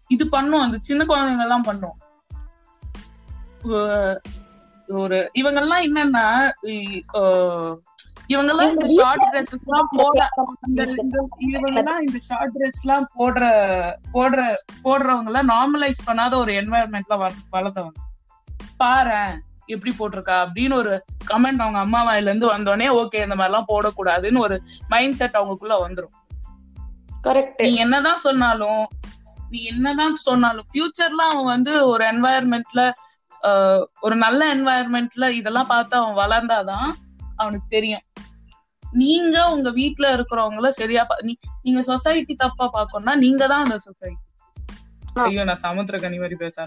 இது 0.07 0.29
பண்ணும் 0.29 0.61
அந்த 0.61 0.77
சின்ன 0.81 1.03
குழந்தைங்க 1.03 1.45
எல்லாம் 1.47 1.67
பண்ணும். 1.69 1.97
ஒரு 4.87 5.29
இவங்க 5.33 5.59
எல்லாம் 5.61 5.85
என்னன்னா 5.87 6.25
இவங்க 8.27 8.51
எல்லாம் 8.51 8.71
இந்த 8.71 8.87
ஷார்ட் 8.87 9.25
ட்ரெஸ் 9.33 9.53
போட 9.95 10.29
இந்த 10.67 10.85
இந்த- 11.67 12.19
ஷார்ட் 12.19 12.55
ட்ரெஸ் 12.55 12.81
எல்லாம் 12.83 13.07
போடுற 13.19 13.43
போடுற 14.13 14.41
போடுறவங்க 14.83 15.25
எல்லாம் 15.25 15.49
நார்மலைஸ் 15.49 16.07
பண்ணாத 16.07 16.35
ஒரு 16.35 16.51
என்வாயர்மெண்ட்ல 16.53 17.17
வளர்ந்தவங்க 17.51 18.03
பாரேன் 18.83 19.33
எப்படி 19.65 19.95
போட்டிருக்கா? 19.99 20.35
அப்படின்னு 20.43 20.73
ஒரு 20.73 20.91
கமெண்ட் 21.27 21.61
அவங்க 21.61 21.79
அம்மா 21.79 22.07
வாயில 22.07 22.21
இருந்து 22.21 22.47
வந்தோடனே 22.49 22.87
ஓகே 22.97 23.23
இந்த 23.23 23.35
மாதிரி 23.35 23.43
எல்லாம் 23.43 23.65
போடக்கூடாதுன்னு 23.67 24.39
ஒரு 24.39 24.55
மைண்ட் 24.87 25.15
செட் 25.15 25.35
அவங்களுக்குள்ள 25.35 25.75
வந்துரும். 25.87 26.13
கரெக்ட் 27.23 27.61
நீ 27.61 27.75
என்னதான் 27.75 28.17
சொன்னாலும் 28.17 28.87
நீ 29.49 29.63
என்னதான் 29.63 30.15
சொன்னாலும் 30.15 30.65
ஃபியூச்சர்ல 30.71 31.21
அவன் 31.29 31.45
வந்து 31.45 31.87
ஒரு 31.87 32.05
என்வாயர்மெண்ட்ல 32.05 32.81
ஒரு 33.99 34.15
நல்ல 34.15 34.55
என்வாயர்மெண்ட்ல 34.55 35.29
இதெல்லாம் 35.31 35.67
பார்த்து 35.67 35.97
அவன் 35.97 36.19
வளர்ந்தாதான் 36.23 36.87
அவனுக்கு 37.41 37.67
தெரியும். 37.69 38.03
நீங்க 38.83 39.37
உங்க 39.53 39.69
வீட்ல 39.79 40.05
இருக்கிறவங்கள 40.15 40.67
சரியா 40.79 41.01
நீங்க 41.65 41.81
சொசைட்டி 41.89 42.35
தப்பா 42.43 42.65
பாக்கணும்னா 42.75 43.15
நீங்க 43.25 43.43
தான் 43.53 43.63
அந்த 43.65 43.77
சொசைட்டி 43.87 44.23
ஐயோ 45.25 45.43
நான் 45.49 45.63
சமுத்திரகனி 45.67 46.17
மாதிரி 46.23 46.37
பேச. 46.45 46.65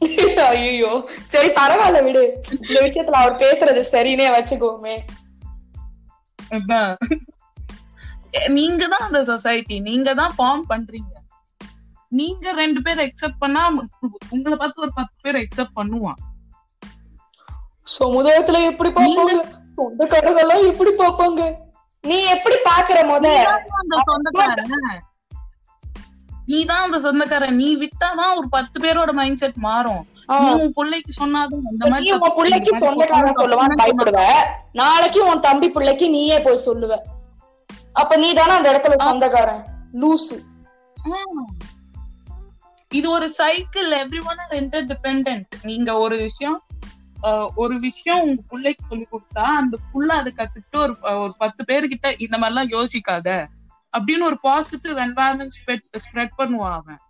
ஐயோ 0.50 0.90
சரி 1.32 1.48
பரவாயில்ல 1.58 1.98
விடு. 2.06 2.22
இந்த 2.66 2.78
விஷயத்துல 2.86 3.20
அவர் 3.22 3.40
பேசுறது 3.42 3.80
சரினே 3.92 4.26
வச்சுக்கோமே. 4.36 4.94
நீங்க 8.58 8.82
தான் 8.92 9.06
அந்த 9.08 9.20
சொசைட்டி 9.30 9.76
நீங்க 9.88 10.10
தான் 10.20 10.34
ஃபார்ம் 10.38 10.64
பண்றீங்க. 10.70 11.12
நீங்க 12.12 12.52
ரெண்டு 12.62 12.80
பேர் 12.86 13.02
அக்செப்ட் 13.06 13.42
பண்ணா 13.42 13.62
உங்களை 14.34 14.56
பார்த்து 14.56 14.84
ஒரு 14.86 14.92
பத்து 15.00 15.16
பேர் 15.24 15.40
அக்செப்ட் 15.42 15.76
பண்ணுவான். 15.80 16.20
சமுதாயத்துல 17.98 18.60
எப்படி 18.70 18.90
பார்ப்பாங்க 19.76 19.96
சொந்தக்காரங்க 19.96 20.40
எல்லாம் 20.40 20.64
எப்படி 20.64 20.90
பார்ப்பாங்க? 20.90 21.54
நீ 22.02 22.24
எப்படி 22.24 22.54
பாக்குற 22.54 22.96
முத? 22.96 23.20
நீதான் 23.20 23.62
அந்த 23.80 24.02
சொந்தக்காரன். 24.04 24.66
நீதான் 26.46 26.82
அந்த 26.82 27.00
சொந்தக்காரன். 27.00 27.54
நீ 27.54 27.76
விட்டாதான் 27.76 28.36
ஒரு 28.36 28.48
பத்து 28.48 28.80
பேரோட 28.80 29.12
மைண்ட் 29.12 29.36
செட் 29.36 29.52
மாறும். 29.54 30.06
ஆ. 30.28 30.38
நீ 30.38 30.52
உன் 30.52 30.72
பிள்ளைக்கு 30.74 31.26
சொன்னாதான் 31.26 31.58
இந்த 31.70 31.84
நீ 31.84 31.88
மாதிரி 31.88 32.12
உன் 32.12 32.32
பிள்ளைக்கு 32.34 32.78
சொந்தக்காரன் 32.78 33.32
சொல்லுவான்னு 33.32 33.80
பயப்படுவ. 33.84 34.30
நாளைக்கு 34.72 35.26
உன் 35.26 35.40
தம்பி 35.40 35.70
பிள்ளைக்கு 35.70 36.10
நீயே 36.10 36.40
போய் 36.40 36.66
சொல்லுவ. 36.66 36.98
அப்ப 37.92 38.16
நீ 38.16 38.34
தானே 38.34 38.50
அந்த 38.50 38.72
இடத்துல 38.72 39.04
சொந்தக்காரன். 39.04 39.64
லூசு. 40.00 40.38
இது 42.88 43.10
ஒரு 43.10 43.28
cycle 43.28 43.90
every 43.90 44.24
one 44.26 44.38
are 44.38 44.54
inter 44.54 44.86
depend 44.86 45.42
நீங்க 45.62 45.96
ஒரு 45.96 46.16
விஷயம் 46.16 46.63
ஒரு 47.54 47.78
விஷயம் 47.78 48.20
உங்க 48.20 48.42
பிள்ளைக்கு 48.48 48.82
சொல்லி 48.88 49.06
கொடுத்தா 49.12 49.44
அந்த 49.60 49.76
புள்ள 49.92 50.08
அதை 50.14 50.32
கத்துக்கிட்டு 50.36 50.78
ஒரு 50.78 50.94
ஒரு 51.16 51.34
பத்து 51.38 51.64
பேர்கிட்ட 51.64 52.08
இந்த 52.18 52.38
மாதிரி 52.38 52.52
எல்லாம் 52.52 52.72
யோசிக்காத 52.72 53.28
அப்படின்னு 53.92 54.22
ஒரு 54.22 54.38
பாசிட்டிவ் 54.42 54.96
என்வாயன்மெண்ட் 54.98 55.56
ஸ்ப்ரெட் 56.04 56.38
பண்ணுவான் 56.38 56.76
அவன். 56.78 57.00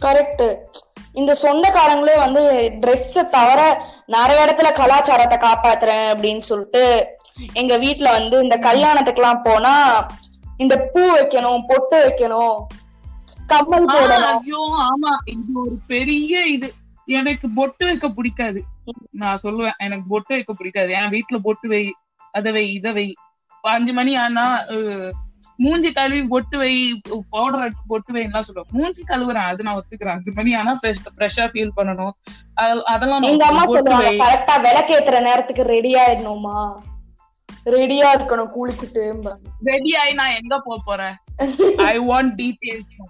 கரெக்ட் 0.00 0.44
இந்த 1.14 1.32
சொந்தக்காரங்களே 1.42 2.16
வந்து 2.18 2.42
Dress 2.80 3.04
தவிர 3.30 3.60
நிறைய 4.06 4.44
இடத்துல 4.46 4.72
கலாச்சாரத்தை 4.72 5.38
காப்பாத்துறேன் 5.38 6.06
அப்படின்னு 6.12 6.42
சொல்லிட்டு 6.42 6.82
எங்க 7.54 7.76
வீட்ல 7.76 8.10
வந்து 8.10 8.36
இந்த 8.42 8.56
கல்யாணத்துக்குலாம் 8.58 9.42
போனா 9.42 9.74
இந்த 10.58 10.76
பூ 10.92 11.02
வைக்கணும் 11.10 11.62
பொட்டு 11.66 11.96
வைக்கணும் 12.04 12.56
கம்மல் 13.46 13.88
போடணும். 13.88 14.40
ஐயோ 14.40 14.60
ஆமா. 14.84 15.12
இது 15.24 15.52
ஒரு 15.54 15.76
பெரிய 15.88 16.42
இது. 16.46 16.68
எனக்கு 17.08 17.46
பொட்டு 17.54 17.84
வைக்க 17.86 18.08
பிடிக்காது. 18.08 18.60
நான் 19.10 19.38
சொல்லுவேன் 19.42 19.70
எனக்கு 19.76 20.04
பொட்டு 20.08 20.34
வைக்க 20.34 20.52
பிடிக்காது. 20.52 20.92
என் 20.92 21.10
வீட்டுல 21.10 21.38
பொட்டு 21.42 21.68
வை 21.68 21.94
அத 22.32 22.52
வை 22.52 22.72
இத 22.72 22.92
வை. 22.92 23.14
அஞ்சு 23.62 23.92
மணி 23.92 24.16
ஆனா 24.16 24.64
மூஞ்சி 25.56 25.92
கழுவி 25.92 26.26
பொட்டு 26.26 26.58
வை 26.58 27.02
பவுடர் 27.30 27.72
பொட்டு 27.86 28.14
வைலாம் 28.14 28.42
சொல்லுவேன். 28.48 28.70
மூஞ்சி 28.70 29.02
கழுவுறேன் 29.08 29.44
அது 29.44 29.62
நான் 29.62 29.80
ஒத்துக்கிறேன். 29.80 30.10
அஞ்சு 30.10 30.32
மணி 30.34 30.54
ஆனா 30.54 30.78
ஃப்ரெஷ்ஷா 30.82 31.46
ஃபீல் 31.52 31.70
பண்ணணும். 31.76 32.10
அது- 32.56 32.82
அதெல்லாம் 32.82 33.22
எங்க 33.22 33.46
அம்மா 33.46 33.64
சொல்லுவாங்க 33.64 34.10
கரெக்டா 34.10 34.60
விளக்கேத்துற 34.64 35.22
நேரத்துக்கு 35.22 35.62
ரெடி 35.62 35.94
ஆயிடணுமா 35.94 36.76
ரெடியா 37.64 38.06
இருக்கணும் 38.14 38.50
குளிச்சுட்டு 38.54 39.36
ரெடி 39.64 39.96
ஆகி 39.96 40.12
நான் 40.14 40.30
எங்க 40.30 40.58
போக 40.58 40.82
போறேன்? 40.84 41.14
ஐ 41.76 41.98
வாண்ட் 42.00 42.34
டீடைல்ஸ் 42.34 43.04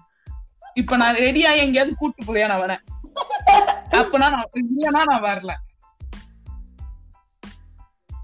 இப்ப 0.74 0.96
நான் 0.96 1.14
ரெடி 1.14 1.46
ஆகி 1.46 1.58
எங்கேயாவது 1.58 1.96
கூட்டு 1.96 2.24
போறியா 2.24 2.46
நான் 2.46 2.60
வரேன். 2.60 2.93
அப்பனா 4.00 4.28
நான் 4.34 4.50
இல்லைன்னா 4.60 5.02
நான் 5.10 5.26
வரல. 5.30 5.52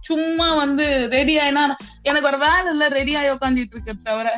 சும்மா 0.01 0.55
வந்து 0.55 1.09
ரெடி 1.09 1.39
ஆயினா 1.39 1.65
எனக்கு 2.03 2.29
ஒரு 2.29 2.39
வேலை 2.39 2.71
இல்ல 2.71 2.89
ரெடி 2.89 3.15
ஆகி 3.15 3.29
உட்காந்துட்டு 3.29 3.75
இருக்கிறது 3.75 4.03
தவிர 4.05 4.31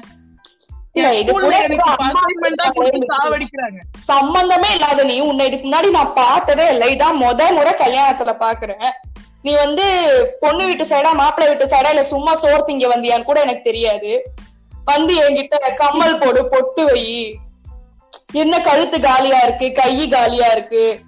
சம்பந்தமே 3.93 4.71
இல்லாத 4.75 5.03
நீ 5.03 5.21
உன்னை 5.21 5.47
இதுக்கு 5.47 5.67
முன்னாடி 5.69 5.91
நான் 5.91 6.13
பார்த்ததே 6.15 6.69
இல்லை. 6.69 6.97
இதான் 6.97 7.21
முத 7.21 7.53
முறை 7.53 7.73
கல்யாணத்துல 7.75 8.33
பாக்குறேன். 8.41 8.91
நீ 9.43 9.55
வந்து 9.55 9.85
பொண்ணு 10.41 10.65
வீட்டு 10.65 10.85
சைடா 10.87 11.13
மாப்பிள்ளை 11.13 11.47
வீட்டு 11.49 11.77
சைடா 11.77 11.89
இல்ல 11.89 12.03
சும்மா 12.03 12.35
சோறு 12.35 12.63
திங்க 12.67 12.89
வந்தியான்னு 12.95 13.25
கூட 13.25 13.41
எனக்கு 13.41 13.63
தெரியாது. 13.63 14.13
வந்து 14.85 15.15
என்கிட்ட 15.15 15.75
கம்மல் 15.77 16.19
போடு 16.19 16.49
பொட்டு 16.49 16.85
வை. 16.85 17.03
என்ன 18.33 18.61
கழுத்து 18.61 19.01
காலியா 19.01 19.39
இருக்கு? 19.41 19.73
கை 19.73 20.09
காலியா 20.09 20.47
இருக்கு? 20.47 21.05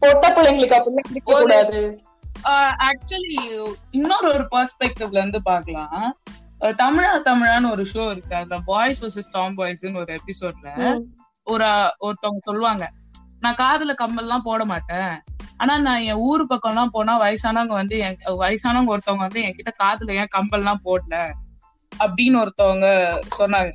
பொட்ட 0.00 0.26
பிள்ளைங்களுக்கு 0.28 0.76
அப்படிலாம் 0.78 1.18
கூடாது. 1.24 1.80
ஆக்சுவலி 2.88 3.74
இன்னொரு 3.90 4.28
ஒரு 4.28 4.46
பெர்ஸ்பெக்டிவ்ல 4.50 5.18
இருந்து 5.18 5.42
பார்க்கலாம். 5.42 6.16
அஹ் 6.60 6.74
தமிழா 6.82 7.12
தமிழான்னு 7.24 7.70
ஒரு 7.70 7.86
ஷோ 7.94 8.10
இருக்கு. 8.10 8.34
அந்த 8.36 8.58
பாய்ஸ் 8.64 9.04
வர்சஸ் 9.04 9.32
டாம் 9.32 9.56
பாய்ஸ்னு 9.56 9.96
ஒரு 9.96 10.18
எபிசோட்ல 10.18 10.98
ஒரு 11.44 11.64
ஒருத்தவங்க 12.00 12.42
சொல்லுவாங்க 12.44 12.90
நான் 13.40 13.54
காதுல 13.54 13.94
கம்மல்லாம் 14.02 14.38
போட 14.38 14.64
மாட்டேன். 14.64 15.22
ஆனா 15.56 15.78
நான் 15.78 16.00
என் 16.00 16.20
ஊர் 16.28 16.46
பக்கம் 16.46 16.70
எல்லாம் 16.70 16.90
போனா 16.90 17.20
வயசானவங்க 17.20 17.74
வந்து 17.80 17.98
என் 17.98 18.18
வயசானவங்க 18.26 18.96
ஒருத்தவங்க 18.96 19.24
வந்து 19.26 19.42
என்கிட்ட 19.42 19.72
காதுல 19.82 20.10
ஏன் 20.10 20.32
கம்பல்லாம் 20.36 20.84
போடல? 20.84 21.32
அப்படின்னு 21.98 22.38
ஒருத்தவங்க 22.42 22.86
சொன்னாங்க. 23.38 23.72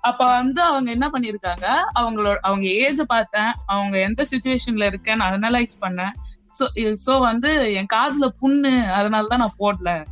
அப்ப 0.00 0.26
வந்து 0.26 0.62
அவங்க 0.62 0.90
என்ன 0.90 1.10
பண்ணிருக்காங்க? 1.12 1.66
அவங்களோட 1.94 2.36
அவங்க 2.40 2.66
ஏஜ 2.68 3.02
பார்த்தேன். 3.02 3.52
அவங்க 3.66 3.98
எந்த 3.98 4.24
சுச்சுவேஷன்ல 4.30 4.86
இருக்கேன்னு 4.90 5.26
அனலைஸ் 5.28 5.74
பண்ணேன். 5.80 6.14
சோ 6.58 6.94
சோ 7.06 7.20
வந்து 7.20 7.74
என் 7.74 7.90
காதுல 7.94 8.28
புண்ணு 8.42 8.72
அதனாலதான் 8.98 9.42
நான் 9.42 9.58
போடல. 9.58 10.04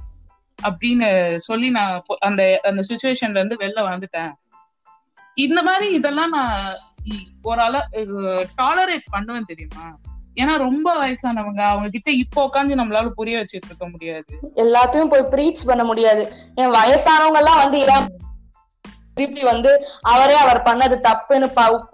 அப்படின்னு 0.62 1.37
சொல்லி 1.37 1.71
நான் 1.71 2.02
அந்த 2.18 2.61
அந்த 2.62 2.83
சுச்சுவேஷன்ல 2.88 3.38
இருந்து 3.38 3.57
வெளில 3.57 3.80
வந்துட்டேன். 3.85 4.33
இந்த 5.35 5.62
மாதிரி 5.62 5.92
இதெல்லாம் 5.92 6.30
நான் 6.30 6.75
ஒரு 7.42 7.62
ஓரளவு 7.62 8.47
டாலரேட் 8.57 9.11
பண்ணுவேன் 9.11 9.45
தெரியுமா? 9.47 9.99
ஏன்னா 10.35 10.57
ரொம்ப 10.59 10.88
வயசானவங்க 10.95 11.61
அவங்க 11.61 11.88
கிட்ட 11.88 12.11
இப்போ 12.11 12.50
உட்காந்து 12.52 12.78
நம்மளால 12.80 13.09
புரிய 13.09 13.38
வச்சுட்டு 13.38 13.68
இருக்க 13.71 13.88
முடியாது. 13.88 14.38
எல்லாத்தையும் 14.54 15.09
போய் 15.09 15.28
ப்ரீச் 15.30 15.66
பண்ண 15.66 15.85
முடியாது. 15.85 16.33
என் 16.54 16.71
வயசானவங்க 16.71 17.37
எல்லாம் 17.37 17.57
வந்து 17.57 17.78
ஏன் 17.78 18.09
திருப்பி 19.18 19.44
வந்து 19.50 19.72
அவரே 20.14 20.37
அவர் 20.44 20.62
பண்ணது 20.68 20.96
தப்புன்னு 21.08 21.48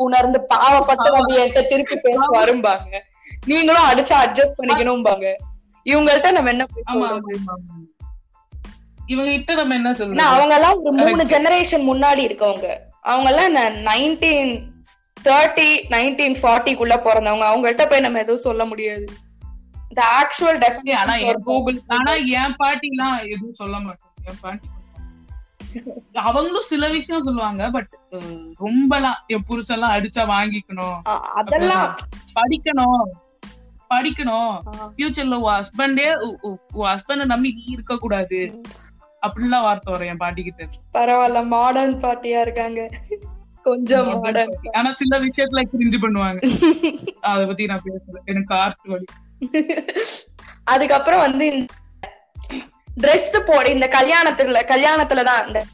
உணர்ந்து 0.07 0.41
பாவப்பட்டு 0.55 1.11
வந்து 1.17 1.35
என்கிட்ட 1.41 1.63
திருப்பி 1.73 1.97
பேச 2.07 2.29
வரும்பாங்க 2.35 3.03
நீங்களும் 3.47 3.89
அடிச்சு 3.91 4.15
அட்ஜஸ்ட் 4.25 4.59
பண்ணிக்கணும்பாங்க. 4.61 5.27
இவங்கள்ட்ட 5.85 6.29
நம்ம 6.37 6.51
என்ன. 6.51 6.67
இவங்க 9.07 9.31
கிட்ட 9.31 9.55
நம்ம 9.55 9.75
என்ன 9.75 9.91
சொல்றது? 9.95 10.29
அவங்க 10.35 10.55
எல்லாம் 10.55 10.77
ஒரு 10.83 10.93
மூணு 11.01 11.25
ஜெனரேஷன் 11.33 11.83
முன்னாடி 11.89 12.23
இருக்கவங்க. 12.29 12.69
அவங்க 13.13 13.29
எல்லாம் 13.33 13.75
நைன்டீன் 13.89 14.53
தேர்ட்டி 15.17 15.69
நைன்டீன் 15.95 16.37
ஃபார்ட்டிக்குள்ள 16.43 16.95
பிறந்தவங்க. 17.07 17.47
அவங்கள்ட்ட 17.51 17.85
போய் 17.91 18.05
நம்ம 18.07 18.23
எதுவும் 18.25 18.47
சொல்ல 18.49 18.65
முடியாது. 18.71 19.07
இந்த 19.89 20.03
ஆக்சுவல் 20.19 20.95
ஆனா 21.03 21.15
என் 21.29 21.43
கூகுள் 21.49 21.77
ஆனா 21.97 22.13
என் 22.39 22.55
பாட்டி 22.63 22.89
எல்லாம் 22.93 23.17
எதுவும் 23.35 23.59
சொல்ல 23.63 23.77
மாட்டேன் 23.79 24.13
என் 24.29 24.41
பாட்டி 24.41 24.67
அவங்களும் 26.27 26.71
சில 26.73 26.89
விஷயம் 26.89 27.25
சொல்லுவாங்க 27.25 27.71
பட் 27.71 27.93
ரொம்பலாம் 28.61 29.21
என் 29.27 29.45
புருஷன்லாம் 29.49 29.95
அடிச்சா 29.97 30.23
வாங்கிக்கணும். 30.33 30.99
அதெல்லாம் 31.35 31.87
படிக்கணும். 32.39 33.05
படிக்கணும். 33.91 34.55
ஃபியூச்சர்ல 34.95 35.37
உன் 35.39 35.57
ஹஸ்பண்டே 35.59 36.07
உன் 36.73 36.89
ஹஸ்பண்ட 36.89 37.25
நம்பி 37.25 37.53
நீ 37.53 37.65
இருக்க 37.69 37.97
கூடாது. 37.97 38.41
அப்படின்லாம் 39.23 39.67
வார்த்தை 39.67 39.93
வரும் 39.93 40.09
என் 40.09 40.17
பாட்டி 40.17 40.43
கிட்ட 40.43 40.65
பரவாயில்ல 40.95 41.47
மாடர்ன் 41.47 41.95
பார்ட்டியா 42.03 42.41
இருக்காங்க. 42.41 42.81
கொஞ்சம் 43.67 44.09
மாடர்ன் 44.21 44.57
ஆனா 44.73 44.93
சில 44.93 45.21
விஷயத்துல 45.21 45.63
கிரிஞ்சு 45.73 45.99
பண்ணுவாங்க. 46.03 46.41
அத 47.31 47.47
பத்தி 47.47 47.67
நான் 47.67 47.85
பேசல 47.85 48.21
எனக்கு 48.25 48.55
கார்ட் 48.55 48.83
வலி. 48.85 49.07
அதுக்கப்புறம் 50.65 51.21
வந்து 51.21 51.47
Dress 53.01 53.47
போட 53.47 53.69
இந்த 53.69 53.87
கல்யாணத்துல 53.87 54.67
கல்யாணத்துலதான் 54.67 55.47
இந்த 55.47 55.65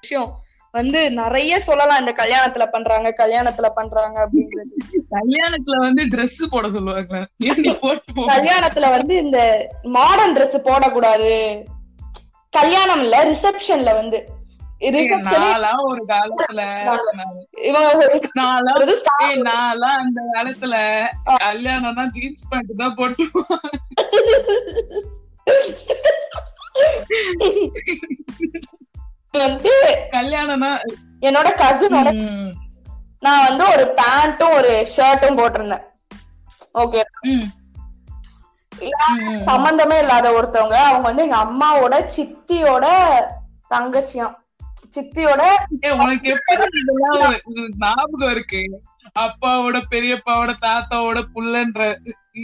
விஷயம் 0.00 0.40
வந்து 0.70 1.10
நிறைய 1.10 1.58
சொல்லலாம் 1.58 1.98
இந்த 1.98 2.14
கல்யாணத்துல 2.16 2.66
பண்றாங்க 2.66 3.14
கல்யாணத்துல 3.16 3.68
பண்றாங்க 3.74 4.26
அப்படின்றது 4.26 4.70
கல்யாணத்துல 5.10 5.76
வந்து 5.76 6.04
Dress 6.04 6.50
போட 6.50 6.70
சொல்லுவாங்க. 6.70 7.28
கல்யாணத்துல 8.16 8.90
வந்து 8.90 9.16
இந்த 9.16 9.68
மாடர்ன் 9.82 10.36
Dress 10.36 10.38
போடக்கூடாது. 10.38 11.64
கல்யாணம் 12.50 13.00
இல்ல 13.00 13.24
ரிசப்ஷன்ல 13.24 13.84
வந்து. 13.84 14.40
ஒரு 15.82 16.04
காலத்துல 16.08 16.60
நான்லாம் 19.44 19.80
அந்த 19.80 20.22
காலத்துல 20.32 21.04
கல்யாணம்னா 21.26 22.06
ஜீன்ஸ் 22.06 22.48
பேண்ட் 22.48 22.70
தான் 22.76 22.94
போட்டு 22.94 23.26
வந்து 29.30 29.72
கல்யாணம்னா 30.10 30.70
என்னோட 31.20 31.48
கசினோட 31.62 32.10
நான் 33.20 33.46
வந்து 33.46 33.64
ஒரு 33.72 33.94
பேண்ட்டும் 33.96 34.54
ஒரு 34.56 34.86
ஷர்ட்டும் 34.96 35.38
போட்டிருந்தேன். 35.40 35.84
ஓகே. 36.74 37.00
சம்பந்தமே 39.44 39.98
இல்லாத 39.98 40.26
ஒருத்தவங்க 40.30 40.78
அவங்க 40.90 41.06
வந்து 41.08 41.22
எங்க 41.22 41.38
அம்மாவோட 41.46 41.94
சித்தியோட 42.16 42.86
தங்கச்சியாம். 43.74 44.34
சித்தியோட 44.94 45.42
உனக்கு 46.00 46.30
எப்படி 46.30 46.66
ஞாபகம் 47.78 48.30
இருக்கு. 48.30 48.62
அப்பாவோட 49.18 49.76
பெரியப்பாவோட 49.90 50.52
தாத்தாவோட 50.62 51.22
புள்ளன்ற 51.34 51.96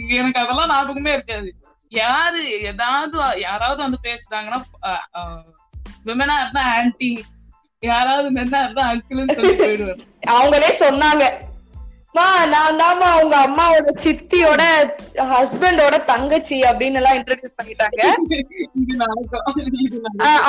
எனக்கு 0.09 0.39
அதெல்லாம் 0.39 0.67
ஞாபகமே 0.67 1.13
இருக்காது. 1.13 1.49
யாரு 1.91 2.41
ஏதாவது 2.69 3.17
யாராவது 3.41 3.79
வந்து 3.83 3.99
பேசுறாங்கன்னா 4.03 4.59
விமனா 6.05 6.35
இருந்தா 6.41 6.63
ஆன்டி 6.75 7.11
யாராவது 7.83 8.27
மென்னா 8.31 8.59
இருந்தா 8.63 8.83
அங்கிள்னு 8.91 9.35
சொல்லி 9.35 9.53
போயிடுவாரு. 9.59 10.01
அவங்களே 10.33 10.71
சொன்னாங்க. 10.79 11.23
மா 12.15 12.23
நான் 12.45 12.77
தாம்மா 12.79 13.07
அவங்க 13.15 13.35
அம்மாவோட 13.47 13.89
சித்தியோட 14.03 14.61
ஹஸ்பண்டோட 15.31 15.95
தங்கச்சி 16.05 16.57
அப்படின்னு 16.69 16.99
எல்லாம் 17.01 17.17
இன்ட்ரடியூஸ் 17.17 17.57
பண்ணிட்டாங்க 17.59 17.99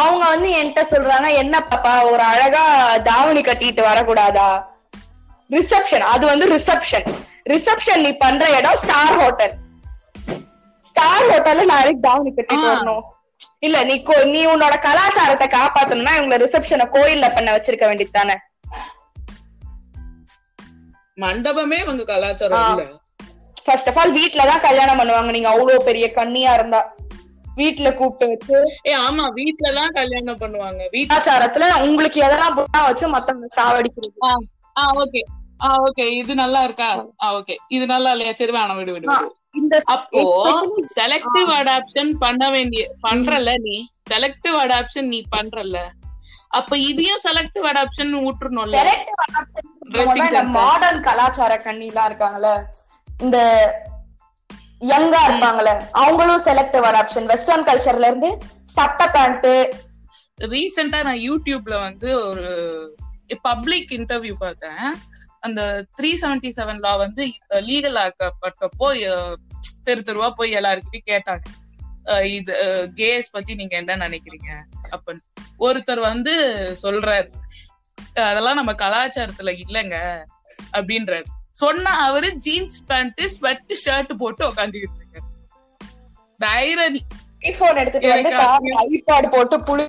அவங்க 0.00 0.24
வந்து 0.28 0.50
என்கிட்ட 0.58 0.84
சொல்றாங்க 0.92 1.30
என்ன 1.42 1.56
பாப்பா 1.62 1.92
ஒரு 2.12 2.22
அழகா 2.22 2.64
தாவணி 3.10 3.42
கட்டிட்டு 3.42 3.84
வரக்கூடாதா? 3.84 4.48
ரிசப்ஷன் 5.50 6.06
அது 6.12 6.24
வந்து 6.26 6.46
ரிசப்ஷன் 6.54 7.06
ரிசப்ஷன் 7.46 8.02
நீ 8.02 8.12
பண்ற 8.16 8.44
இடம் 8.58 8.80
ஸ்டார் 8.82 9.18
ஹோட்டல் 9.20 9.54
ஸ்டார் 11.00 11.30
ஹோட்டல்ல 11.30 11.64
நாளைக்கு 11.64 12.00
தாவணி 12.00 12.30
கட்டிட்டு. 12.30 12.68
வரணும். 12.68 13.04
இல்ல 13.60 13.84
நீ 13.84 13.94
நீ 14.34 14.40
உன்னோட 14.46 14.74
கலாச்சாரத்தை 14.80 15.46
காப்பாத்தணும்னா 15.48 16.14
இவங்க 16.16 16.36
ரிசப்ஷனை 16.36 16.86
கோயில்ல 16.96 17.34
பண்ண 17.34 17.52
வச்சிருக்க 17.52 17.86
வேண்டியது 17.86 18.18
தானே? 18.18 18.36
மண்டபமே 21.18 21.78
உங்க 21.86 22.04
கலாச்சாரம் 22.04 22.66
இல்ல. 22.70 22.84
ஃபர்ஸ்ட் 23.64 23.88
ஆஃப் 23.88 23.98
ஆல் 23.98 24.12
வீட்ல 24.12 24.44
தான் 24.44 24.60
கல்யாணம் 24.60 24.98
பண்ணுவாங்க. 25.00 25.30
நீங்க 25.30 25.48
அவ்வளவு 25.48 25.84
பெரிய 25.84 26.06
கண்ணியா 26.12 26.52
இருந்தா. 26.54 26.80
வீட்ல 27.56 27.94
கூப்பிட்டு 27.94 28.26
வச்சு. 28.30 28.58
ஏ 28.86 28.94
ஆமா 28.98 29.24
வீட்ல 29.34 29.68
எல்லாம் 29.68 29.92
கல்யாணம் 29.92 30.38
பண்ணுவாங்க. 30.38 30.82
வீட்ல 30.90 31.10
கலாச்சாரத்துல 31.12 31.82
உங்களுக்கு 31.82 32.20
எதெல்லாம் 32.20 32.56
புண்ணா 32.58 32.82
வச்சு 32.86 33.08
மத்தவங்க 33.08 33.48
சாவடிக்கிறது. 33.58 34.14
ஆ 34.76 34.84
ஓகே. 34.94 35.22
ஆ 35.62 35.70
ஓகே. 35.88 36.04
இது 36.12 36.34
நல்லா 36.34 36.62
இருக்கா? 36.62 36.90
ஆ 37.22 37.32
ஓகே. 37.34 37.56
இது 37.68 37.86
நல்லா 37.86 38.10
இல்லையா? 38.10 38.32
சரி 38.32 38.52
வேணாம் 38.52 38.76
விடு 38.76 38.92
விடு. 38.92 39.08
இந்த 39.54 39.76
அப்போ 39.84 40.20
செலக்டிவ் 40.94 41.50
அடாப்ஷன் 41.60 42.10
பண்ண 42.18 42.50
வேண்டிய 42.50 42.82
பண்றல 43.02 43.54
நீ? 43.58 43.76
செலக்டிவ் 44.10 44.56
அடாப்ஷன் 44.56 45.08
நீ 45.08 45.20
பண்றல 45.36 45.78
அப்ப 46.48 46.78
இதையும் 46.78 47.22
செலக்டிவ் 47.24 47.66
அடாப்ஷன் 47.70 48.12
விட்டுறணும்ல. 48.26 48.76
மாடர்ன் 50.52 51.02
கலாச்சார 51.02 51.52
கண்ணிலாம் 51.64 52.08
இருக்காங்கல்ல. 52.10 52.50
இந்த 53.20 53.38
யங்கா 54.82 55.20
இருப்பாங்கல்ல. 55.28 55.72
அவங்களும் 55.92 56.44
செலக்டிவ் 56.44 56.84
அடாப்ஷன் 56.84 57.24
வெஸ்டர்ன் 57.24 57.66
கல்ச்சர்ல 57.66 58.06
இருந்து 58.06 58.30
சட்டை 58.64 59.06
பேண்ட் 59.08 59.48
ரீசெண்டா 60.52 61.00
நான் 61.04 61.24
யூடியூப்ல 61.28 61.74
வந்து 61.80 62.08
ஒரு 62.20 62.48
பப்ளிக் 63.42 63.90
இன்டர்வியூ 63.90 64.34
பார்த்தேன். 64.38 64.86
அந்த 65.40 65.86
த்ரீ 66.00 66.04
செவன்டி 66.04 66.52
செவன் 66.56 66.78
லா 66.78 66.96
வந்து 66.96 67.26
லீகல் 67.50 67.98
ஆக்கப்பட்டப்போ 67.98 68.88
தெரு 69.84 70.00
தெருவா 70.00 70.30
போய் 70.30 70.54
எல்லாருக்கிட்டையும் 70.54 71.06
கேட்டாங்க. 71.06 71.44
இது 72.22 72.90
கேஸ் 72.94 73.30
பத்தி 73.30 73.54
நீங்க 73.54 73.76
என்ன 73.76 73.96
நினைக்கிறீங்க? 73.96 74.62
அப்படின்னு 74.90 75.20
ஒருத்தர் 75.58 76.00
வந்து 76.00 76.34
சொல்றாரு. 76.82 77.30
"அஹ், 78.14 78.20
அதெல்லாம் 78.20 78.54
நம்ம 78.54 78.72
கலாச்சாரத்துல 78.72 79.62
இல்லைங்க 79.68 80.24
அப்படின்றாரு. 80.72 81.22
சொன்னா 81.50 82.06
அவரு 82.06 82.36
ஜீன்ஸ் 82.36 82.86
பேண்ட் 82.86 83.20
ஸ்வெட் 83.20 83.72
ஷர்ட் 83.86 84.14
போட்டு 84.14 84.52
உட்காந்துக்கிட்டு 84.52 84.98
இருக்காரு. 85.00 85.28
தைரணி. 86.44 86.98
எடுத்துட்டு 87.38 89.28
போட்டு 89.28 89.58
புளி 89.58 89.86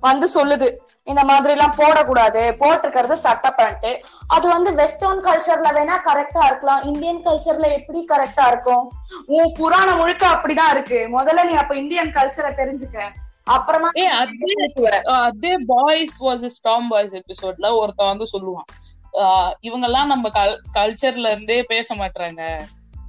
வந்து 0.00 0.26
சொல்லுது. 0.34 0.76
இந்த 1.04 1.24
மாதிரி 1.24 1.50
எல்லாம் 1.50 1.74
போடக்கூடாது. 1.78 2.42
போட்டிருக்கிறது 2.60 3.12
சட்டை 3.12 3.50
பேண்ட் 3.56 4.02
அது 4.26 4.48
வந்து 4.48 4.74
வெஸ்டர்ன் 4.74 5.24
கல்ச்சர்ல 5.24 5.68
வேணா 5.68 5.96
கரெக்டா 6.04 6.44
இருக்கலாம். 6.44 6.82
இந்தியன் 6.82 7.24
கல்ச்சர்ல 7.24 7.72
எப்படி 7.72 8.06
கரெக்டா 8.08 8.46
இருக்கும்? 8.46 8.92
உன் 9.26 9.52
புராணம் 9.52 9.98
முழுக்க 9.98 10.26
அப்படிதான் 10.26 10.70
இருக்கு. 10.70 11.08
முதல்ல 11.20 11.44
நீ 11.44 11.52
அப்ப 11.52 11.76
இந்தியன் 11.76 12.12
கல்ச்சரை 12.12 12.52
தெரிஞ்சுக்க. 12.56 13.10
அப்புறமா 13.44 13.88
அது 14.18 14.32
வர 14.74 15.00
அஹ் 15.04 15.22
அதே 15.22 15.56
பாய்ஸ் 15.66 16.24
வாஸ் 16.24 16.46
ஸ்டாம் 16.46 16.88
பாய்ஸ் 16.88 17.14
எபிசோட்ல 17.14 17.76
ஒருத்தன் 17.76 18.06
வந்து 18.06 18.26
சொல்லுவான். 18.32 18.68
அஹ் 19.12 19.52
இவங்கெல்லாம் 19.62 20.06
நம்ம 20.06 20.30
கல் 20.30 20.60
கல்ச்சர்ல 20.74 21.30
இருந்தே 21.30 21.62
பேச 21.62 21.94
மாட்டாங்க 21.94 22.58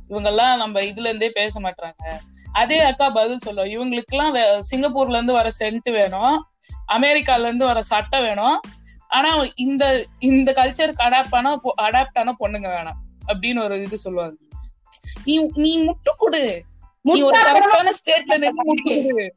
இவங்கெல்லாம் 0.10 0.56
நம்ம 0.56 0.80
இதுல 0.80 1.00
இருந்தே 1.00 1.30
பேச 1.30 1.60
மாட்டாங்க 1.60 2.06
அதே 2.54 2.80
அக்கா 2.80 3.10
பதில் 3.10 3.40
சொல்லுவோம் 3.40 3.72
இவங்களுக்கு 3.72 4.16
எல்லாம் 4.16 4.36
சிங்கப்பூர்ல 4.72 5.10
இருந்து 5.10 5.34
வர 5.34 5.50
சென்ட் 5.60 5.92
வேணும். 5.92 6.46
அமெரிக்கால 6.88 7.40
இருந்து 7.40 7.66
வர 7.66 7.82
சட்டை 7.82 8.22
வேணும். 8.22 8.60
ஆனா 9.08 9.30
இந்த 9.56 10.06
இந்த 10.20 10.52
கல்ச்சருக்கு 10.52 11.06
அடாப்ட் 11.08 11.36
ஆனா 11.36 11.60
அடாப்ட் 11.82 12.20
ஆன 12.20 12.36
பொண்ணுங்க 12.40 12.70
வேணாம். 12.76 13.00
அப்படின்னு 13.28 13.64
ஒரு 13.64 13.82
இது 13.82 13.98
சொல்லுவாங்க. 13.98 14.36
நீ 15.26 15.50
நீ 15.54 15.86
முட்டு 15.88 16.12
கொடு. 16.18 16.64
நீ 17.02 17.22
ஒரு 17.22 17.38
கரெக்டான 17.40 17.92
ஸ்டேட்ல 18.00 18.38
நின்று 18.38 18.74
முட்டு 18.74 19.06
கொடு. 19.08 19.36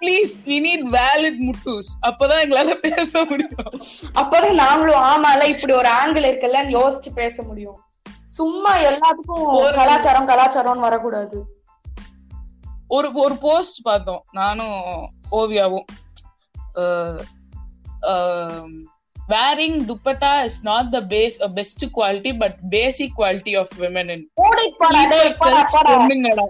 ப்ளீஸ் 0.00 0.32
வி 0.44 0.56
நீட் 0.64 0.82
வேலிட் 0.94 1.38
முட்டூஸ் 1.46 1.90
அப்பதான் 2.06 2.40
எங்களால 2.44 2.74
பேச 2.74 3.24
முடியும். 3.24 3.80
அப்பதான் 4.14 4.54
நாங்களும் 4.54 5.02
ஆமால 5.02 5.44
இப்படி 5.44 5.72
ஒரு 5.72 5.88
ஆங்கிள் 5.88 6.26
இருக்குல்ல 6.30 6.60
யோசிச்சு 6.76 7.12
பேச 7.14 7.42
முடியும். 7.42 7.78
சும்மா 8.26 8.76
எல்லாத்துக்கும் 8.76 9.74
கலாச்சாரம் 9.74 10.28
கலாச்சாரம்னு 10.28 10.86
வரக்கூடாது. 10.88 11.55
ஒரு 12.88 13.12
ஒரு 13.12 13.36
போஸ்ட் 13.36 13.82
பார்த்தோம். 13.82 14.24
நானும் 14.32 15.10
ஓவியாவும். 15.32 15.84
Wearing 19.28 19.78
dupatta 19.88 20.44
is 20.44 20.62
not 20.62 20.90
the 20.90 21.00
base 21.00 21.46
best 21.54 21.84
quality 21.84 22.38
but 22.38 22.56
basic 22.68 23.18
quality 23.18 23.58
of 23.58 23.68
women 23.78 24.10
in. 24.10 24.30
பொண்ணுங்கடா. 25.92 26.44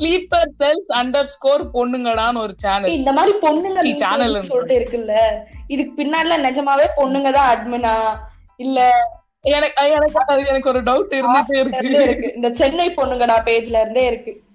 sleeper 0.00 0.48
cells 0.58 0.88
under 0.88 1.22
score 1.22 1.70
பொண்ணுங்கடான்னு 1.70 2.36
ஒரு 2.36 2.54
சேனல் 2.56 2.90
இந்த 2.90 3.12
மாதிரி 3.12 3.36
பொண்ணுங்க 3.38 3.78
சீ, 3.78 3.92
memes 3.92 3.96
channel 3.96 4.18
வந்து 4.18 4.42
சொல்லிட்டு 4.42 4.76
இருக்குல்ல. 4.78 5.44
இதுக்கு 5.66 6.02
பின்னாடில 6.02 6.36
நிஜமாவே 6.36 6.86
பொண்ணுங்க 6.96 7.32
தான் 7.32 7.50
அட்மினா 7.54 8.18
இல்ல 8.56 8.92
எனக்கு 9.40 9.88
எனக்கு 10.28 10.68
ஒரு 10.68 10.82
டவுட் 10.82 11.12
இருந்துட்டே 11.12 11.58
இருந்தே 11.58 11.60
இருக்கு. 11.60 12.02
இருக்கு. 12.02 12.32
இந்த 12.34 12.54
சென்னை 12.54 12.90
பொண்ணுங்கடா 12.90 13.38
பேஜ்ல 13.44 13.80
இருந்தே 13.80 14.06
இருக்கு. 14.06 14.46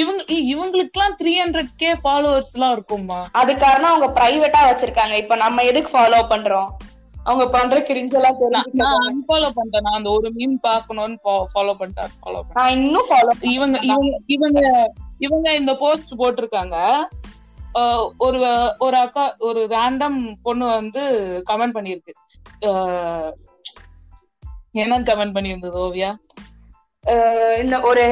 இவங்க 0.00 0.22
இவங்களுக்கு 0.52 0.96
எல்லாம் 0.96 1.16
த்ரீ 1.20 1.32
ஹண்ட்ரட் 1.42 1.70
கே 1.82 1.90
ஃபாலோவர்ஸ் 2.02 2.52
எல்லாம் 2.56 2.74
இருக்குமா 2.76 3.18
அது 3.40 3.52
காரணம் 3.64 3.92
அவங்க 3.92 4.08
பிரைவேட்டா 4.18 4.60
வச்சிருக்காங்க. 4.68 5.14
இப்ப 5.22 5.36
நம்ம 5.44 5.64
எதுக்கு 5.70 5.90
ஃபாலோ 5.94 6.20
பண்றோம்? 6.32 6.70
அவங்க 7.28 7.44
பண்ற 7.54 7.76
கிரிஞ்செல்லாம் 7.88 8.36
நான் 8.82 9.06
அன்ஃபாலோ 9.08 9.48
பண்ணிட்டேன் 9.56 9.86
நான் 9.86 9.98
அந்த 10.00 10.10
ஒரு 10.18 10.28
மீம் 10.38 10.58
பாக்கணும்னு 10.66 11.16
ஃபாலோ 11.52 11.74
பண்ணிட்டேன். 11.80 12.12
ஃபாலோ 12.20 12.40
நான் 12.58 12.74
இன்னும் 12.78 13.08
ஃபாலோ 13.10 13.32
இவங்க 13.54 13.78
இவங்க 13.90 14.16
இவங்க 14.36 14.60
இவங்க 15.26 15.48
இந்த 15.60 15.72
போஸ்ட் 15.82 16.12
போட்டிருக்காங்க. 16.20 16.76
ஒரு 18.26 18.38
ஒரு 18.84 18.96
அக்கா 19.04 19.24
ஒரு 19.48 19.62
ரேண்டம் 19.72 20.18
பொண்ணு 20.44 20.66
வந்து 20.78 21.02
கமெண்ட் 21.50 21.76
பண்ணிருக்கு 21.76 22.12
என்னன்னு 24.82 25.08
கமெண்ட் 25.10 25.36
பண்ணியிருந்தது 25.36 25.78
ஓவியா? 25.86 26.10
ஒரு 27.90 28.04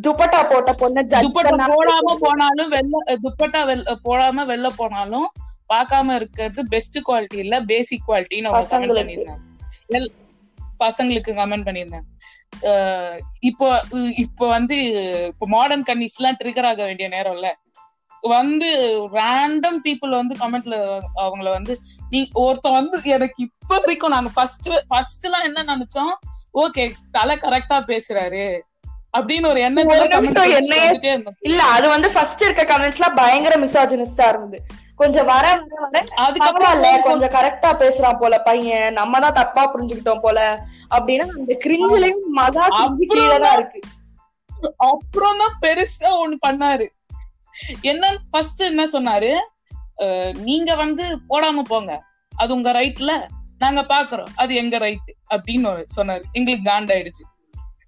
துப்பட்டா 0.00 0.40
போட்ட 0.48 0.72
பொண்ணு 0.72 1.00
துப்பட்டா 1.14 1.66
போடாம 1.70 2.14
போனாலும் 2.20 2.68
வெள்ள 2.68 2.94
துப்பட்டா 3.24 3.60
வெள்ள 3.66 3.96
போடாம 4.04 4.44
வெளில 4.46 4.68
போனாலும் 4.76 5.26
பார்க்காம 5.68 6.14
இருக்கிறது 6.14 6.68
பெஸ்ட் 6.68 6.98
குவாலிட்டி 7.08 7.38
இல்ல 7.38 7.60
பேசிக் 7.64 8.06
குவாலிட்டின்னு 8.08 8.50
அவங்க 8.50 8.62
கமெண்ட். 8.74 9.00
பண்ணியிருந்தாங்க 9.00 9.44
எல்- 9.88 10.12
பசங்களுக்கு 10.80 11.32
கமெண்ட் 11.34 11.66
பண்ணியிருந்தாங்க 11.66 12.08
இப்போ 13.40 13.68
இப்போ 14.16 14.48
வந்து 14.48 14.76
இப்போ 15.26 15.46
மாடர்ன் 15.46 15.82
கன்னிஸ் 15.82 16.16
எல்லாம் 16.16 16.38
ட்ரிகர் 16.40 16.66
ஆக 16.66 16.84
வேண்டிய 16.84 17.08
நேரம்ல 17.08 17.48
வந்து 18.22 18.68
ரேண்டம் 19.12 19.78
பீப்புள் 19.84 20.10
வந்து 20.10 20.34
கமெண்ட்ல 20.34 20.76
அவங்கள 21.22 21.48
வந்து 21.50 21.74
நீ 22.10 22.28
ஒருத்தன் 22.34 22.72
வந்து 22.72 23.02
எனக்கு 23.08 23.42
இப்ப 23.42 23.78
வரைக்கும் 23.78 24.10
நாங்க 24.10 24.30
ஃபர்ஸ்ட் 24.34 24.68
ஃபர்ஸ்ட் 24.88 25.24
எல்லாம் 25.24 25.44
என்ன 25.44 25.64
நினைச்சோம்? 25.64 26.14
ஓகே 26.54 26.84
தலை 27.12 27.36
கரெக்டா 27.36 27.78
பேசுறாரு. 27.86 28.44
அப்படின்னு 29.16 29.46
ஒரு 29.46 29.60
எண்ணத்துல 29.60 30.14
என்னையே- 30.58 30.90
இல்ல 31.40 31.62
அது 31.62 31.88
வந்து 31.88 32.12
ஃபர்ஸ்ட் 32.12 32.42
இருக்க 32.42 32.64
கமெண்ட்ஸ்லாம் 32.64 33.16
பயங்கர 33.16 33.56
மிசாஜினிஸ்டா 33.56 34.28
இருந்தது. 34.28 34.58
கொஞ்சம் 34.94 35.26
வர 35.26 35.46
வர 35.48 35.64
வர 35.78 36.04
அதுக்கப்புறம் 36.16 36.72
பரவாயில்ல 36.72 37.02
கொஞ்சம் 37.02 37.30
கரெக்டா 37.30 37.70
பேசுறான் 37.82 38.18
போல 38.18 38.40
பையன் 38.40 38.92
நம்ம 38.92 39.20
தான் 39.20 39.32
தப்பா 39.32 39.74
புரிஞ்சுக்கிட்டோம் 39.74 40.20
போல 40.20 40.64
அப்படின்னா 40.90 41.26
அந்த 41.38 41.56
கிரிஞ்சிலையும் 41.64 42.22
மகா 42.30 42.68
கீழே 42.98 43.38
தான் 43.38 43.58
இருக்கு. 43.58 43.80
அப்புறம் 44.76 45.36
தான் 45.36 45.58
பெருசா 45.62 46.08
ஒண்ணு 46.24 46.36
பண்ணாரு. 46.46 46.86
என்ன 47.80 48.16
ஃபர்ஸ்ட் 48.30 48.62
என்ன 48.62 48.84
சொன்னாரு? 48.84 49.32
நீங்க 50.34 50.74
வந்து 50.74 51.04
போடாம 51.28 51.58
போங்க. 51.62 52.02
அது 52.36 52.54
உங்க 52.54 52.72
ரைட்ல 52.72 53.26
நாங்க 53.58 53.80
பாக்குறோம். 53.82 54.26
அது 54.34 54.54
எங்க 54.54 54.78
ரைட் 54.78 55.14
அப்படின்னு 55.34 55.84
சொன்னாரு. 55.96 56.22
எங்களுக்கு 56.32 56.70
காண்டாயிடுச்சு. 56.70 57.24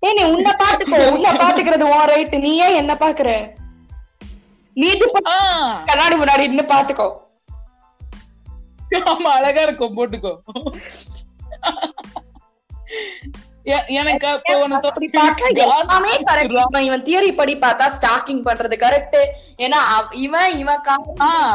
ஏய் 0.00 0.12
நீ 0.12 0.24
உன்னை 0.24 0.52
பாத்துக்கோ 0.58 1.11
உன்னை 1.11 1.37
பாத்துக்கிறது 1.37 1.82
உன் 1.82 2.04
ரைட் 2.04 2.37
நீ 2.37 2.56
ஏன் 2.56 2.74
என்ன 2.74 2.94
பாக்குற? 2.94 3.56
நீ 4.74 4.98
கண்ணாடி 5.84 6.16
முன்னாடி 6.16 6.38
நின்னு 6.38 6.62
பாத்துக்கோ. 6.62 7.12
ஆமா 8.90 9.22
அழகா 9.38 9.62
இருக்கும் 9.62 9.96
போட்டுக்கோ. 9.96 10.38
எனக்கு. 13.87 14.38
இவன் 16.84 17.02
தியரி 17.02 17.34
படி 17.34 17.56
பார்த்தா 17.56 17.90
ஸ்டாக்கிங் 18.00 18.26
பண்றது 18.26 18.76
கரெக்ட் 18.76 19.26
ஏன்னா 19.56 19.76
இவன் 20.12 20.52
இவன். 20.52 20.80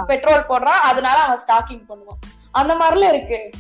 பெட்ரோல் 0.08 0.46
போடுறான் 0.50 0.64
அதனால 0.64 1.20
அவன் 1.20 1.40
ஸ்டாக்கிங் 1.48 1.90
பண்ணுவான். 1.90 2.20
அந்த 2.52 2.76
மாதிரிலாம் 2.76 3.08
இருக்கு. 3.08 3.54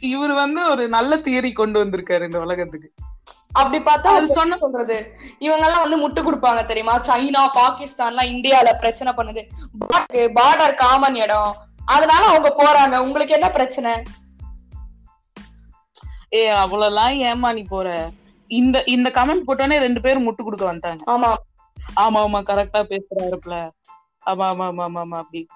இவர் 0.00 0.32
வந்து 0.32 0.70
ஒரு 0.70 0.88
நல்ல 0.88 1.16
தியரி 1.16 1.52
கொண்டு 1.52 1.84
வந்திருக்காரு 1.84 2.24
இந்த 2.24 2.40
உலகத்துக்கு. 2.40 2.92
அப்படி 3.52 3.84
பார்த்தா 3.84 4.14
அது 4.14 4.26
சொன்ன- 4.26 4.56
சொல்றது? 4.56 5.16
இவங்க 5.38 5.66
எல்லாம் 5.66 5.88
வந்து 5.88 6.10
முட்டு 6.10 6.32
கொடுப்பாங்க 6.32 6.66
தெரியுமா? 6.66 7.00
சைனா 7.00 7.48
பாகிஸ்தான்லாம் 7.54 8.28
இந்தியால 8.30 8.74
பிரச்சனை 8.74 9.12
பண்ணுது. 9.12 9.48
பார்டர் 10.14 10.74
காமன் 10.74 11.14
இடம். 11.14 11.56
அதனால 11.84 12.24
அவங்க 12.26 12.54
போறாங்க. 12.58 12.96
உங்களுக்கு 12.98 13.32
என்ன 13.34 13.50
பிரச்சனை? 13.50 14.02
ஏ 16.32 16.50
அவ்வளவுலாம் 16.50 17.34
ஏமா 17.34 17.52
நீ 17.52 17.62
போற. 17.62 18.10
இந்த 18.46 18.82
இந்த 18.84 19.10
கமெண்ட் 19.14 19.42
போட்டோன்னே 19.46 19.78
ரெண்டு 19.78 20.00
பேரும் 20.00 20.30
முட்டு 20.30 20.42
கொடுக்க 20.42 20.74
வந்துட்டாங்க. 20.74 21.00
ஆமா. 21.06 21.34
ஆமா 21.96 22.18
ஆமா 22.20 22.42
கரெக்டா 22.42 22.82
பேசுறாருப்ல 22.82 23.70
ஆமா 24.26 24.48
ஆமா 24.48 24.66
ஆமா 24.66 24.84
ஆமா 24.84 25.00
ஆமா 25.00 25.16
அப்படி. 25.16 25.46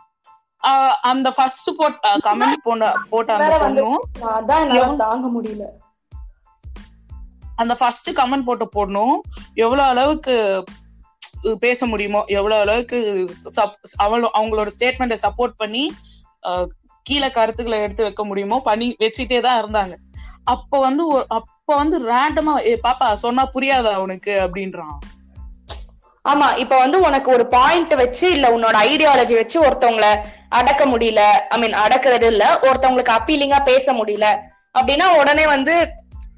அந்த 1.00 1.30
ஃபர்ஸ்ட் 1.30 1.70
போட்ட 1.76 2.12
கமெண்ட் 2.26 2.62
போன 2.62 2.92
போட்ட 3.10 3.34
அந்த 3.34 3.56
பொண்ணும் 3.58 3.98
அதான் 4.34 4.96
தாங்க 4.96 5.26
முடியல. 5.28 5.64
அந்த 7.56 7.74
ஃபர்ஸ்ட் 7.74 8.10
கமெண்ட் 8.20 8.44
போட்ட 8.44 8.68
பொண்ணும் 8.76 9.16
எவ்வளவு 9.54 9.88
அளவுக்கு 9.88 10.34
பேச 11.60 11.86
முடியுமோ 11.86 12.24
எவ்வளவு 12.26 12.60
அளவுக்கு 12.60 12.98
அவளோ 13.96 14.30
அவங்களோட 14.38 14.70
ஸ்டேட்மெண்ட்டை 14.78 15.18
சப்போர்ட் 15.22 15.54
பண்ணி 15.56 15.84
கீழே 17.02 17.30
கருத்துக்களை 17.30 17.78
எடுத்து 17.80 18.02
வைக்க 18.02 18.24
முடியுமோ 18.24 18.60
பண்ணி 18.60 18.96
வச்சுட்டே 19.00 19.40
தான் 19.40 19.60
இருந்தாங்க. 19.62 19.94
அப்ப 20.44 20.78
வந்து 20.78 21.26
அப்ப 21.28 21.76
வந்து 21.76 21.96
ரேண்டமா 22.06 22.54
பாப்பா 22.86 23.12
சொன்னா 23.12 23.48
புரியாதா 23.54 23.96
உனக்கு? 23.96 24.32
அப்படின்றான். 24.44 24.96
ஆமா 26.28 26.56
இப்ப 26.56 26.78
வந்து 26.78 27.00
உனக்கு 27.00 27.30
ஒரு 27.30 27.46
பாயிண்ட் 27.46 27.94
வச்சு 27.94 28.30
இல்ல 28.30 28.48
உன்னோட 28.48 28.74
ஐடியாலஜி 28.74 29.34
வச்சு 29.34 29.62
ஒருத்தவங்கள 29.62 30.16
அடக்க 30.48 30.86
முடியல. 30.86 31.18
ஐ 31.24 31.58
மீன் 31.58 31.72
அடக்குறது 31.72 32.22
இல்ல. 32.22 32.58
ஒருத்தவங்களுக்கு 32.62 33.18
அப்பீலிங்கா 33.18 33.62
பேச 33.62 33.92
முடியல. 33.92 34.38
அப்படின்னா 34.78 35.16
உடனே 35.16 35.46
வந்து 35.46 35.88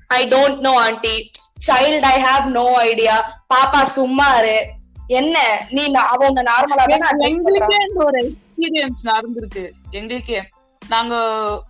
I 0.06 0.28
don't 0.28 0.58
know 0.58 0.80
aunty 0.80 1.30
child 1.66 2.00
I 2.00 2.22
have 2.22 2.44
no 2.44 2.74
idea 2.74 3.42
பாப்பா 3.54 3.82
சும்மா 3.82 4.34
இரு. 4.34 4.70
என்ன? 5.06 5.66
நீ 5.70 5.86
நா- 5.86 5.94
அவ 5.94 6.26
உன்னை 6.26 6.42
நார்மலா 6.42 7.18
எங்களுக்கே 7.18 7.76
ஒரு 7.94 8.34
எக்ஸ்பீரியன்ஸ் 8.34 9.06
நடந்திருக்கு. 9.06 9.70
எங்களுக்கே. 9.90 10.48
நாங்க 10.88 11.16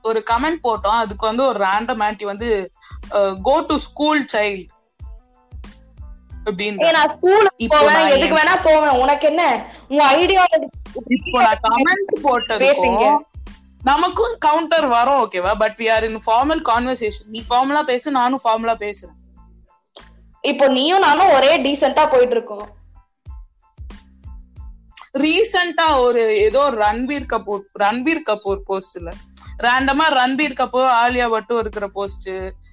ஒரு 0.02 0.24
கமெண்ட் 0.31 0.64
போட்டோம். 0.64 0.98
அதுக்கு 0.98 1.26
வந்து 1.26 1.46
ஒரு 1.46 1.64
ரேண்டம் 1.64 2.02
ஆன்டி 2.02 2.24
வந்து 2.24 2.72
கோ 3.42 3.61
டு 3.61 3.76
ஸ்கூல் 3.76 4.26
சைல்ட் 4.33 4.74
நான் 6.47 7.15
போவேன். 7.21 7.95
நான் 7.97 8.13
எதுக்கு 8.17 8.37
வேணா 8.39 8.55
போவேன். 8.63 8.99
உனக்கு 9.03 9.27
என்ன? 9.31 9.43
உன் 9.89 10.05
ஐடியாலஜி 10.17 10.69
இப்போ 11.17 11.39
நான் 11.43 11.63
கமெண்ட் 11.65 13.25
நமக்கும் 13.83 14.37
கவுண்டர் 14.39 14.87
வரும் 14.87 15.19
ஓகேவா 15.23 15.53
but 15.59 15.77
we 15.81 15.87
are 15.95 16.05
in 16.05 16.21
formal 16.27 16.63
conversation 16.69 17.29
நீ 17.29 17.45
ஃபார்மலா 17.49 17.83
பேசு 17.83 18.11
நானும் 18.11 18.43
ஃபார்மலா 18.45 18.75
பேசுறேன். 18.85 19.19
இப்போ 20.45 20.69
நீயும் 20.69 21.01
நானும் 21.01 21.33
ஒரே 21.33 21.53
டீசென்ட்டா 21.59 22.05
போயிட்டு 22.11 22.37
இருக்கோம் 22.37 22.67
ரீசெண்டா 25.23 25.87
ஒரு 26.01 26.23
ஏதோ 26.47 26.59
ஒரு 26.61 26.77
ரன்பீர் 26.77 27.29
கபூர் 27.33 27.63
ரன்பீர் 27.83 28.27
கபூர் 28.31 28.61
போஸ்ட்ல 28.69 29.13
ரேண்டமா 29.67 30.07
ரன்பீர் 30.21 30.59
கபூர் 30.59 30.91
ஆலியா 31.03 31.29
பட்டும் 31.31 31.59
இருக்கிற 31.59 31.89
போஸ்ட் 31.89 32.29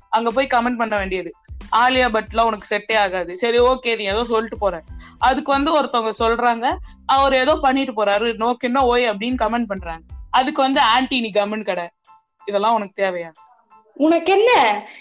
அங்க 0.10 0.32
போய் 0.32 0.48
கமெண்ட் 0.48 0.80
பண்ண 0.82 0.98
வேண்டியது. 0.98 1.32
ஆலியா 1.72 2.08
பட்லாம் 2.16 2.50
உனக்கு 2.50 2.68
செட்டே 2.72 2.96
ஆகாது. 2.98 3.32
சரி 3.38 3.60
ஓகே 3.60 3.92
நீ 3.98 4.04
ஏதோ 4.04 4.24
சொல்லிட்டு 4.24 4.58
போற. 4.58 4.76
அதுக்கு 5.18 5.52
வந்து 5.52 5.72
ஒருத்தவங்க 5.80 6.12
சொல்றாங்க 6.20 6.66
அவர் 7.06 7.34
ஏதோ 7.34 7.56
பண்ணிட்டு 7.56 7.94
போறாரு 8.00 8.30
நோக்கின்னா 8.44 8.84
ஓய் 8.92 9.10
அப்படின்னு 9.10 9.42
கமெண்ட் 9.44 9.72
பண்றாங்க. 9.72 10.04
அதுக்கு 10.30 10.62
வந்து 10.62 10.82
ஆன்டி 10.94 11.20
நீ 11.22 11.32
கமெண்ட் 11.42 11.70
கடை. 11.72 11.88
இதெல்லாம் 12.46 12.74
உனக்கு 12.74 12.96
தேவையா? 13.04 13.32
உனக்கு 13.94 14.32
என்ன? 14.34 14.52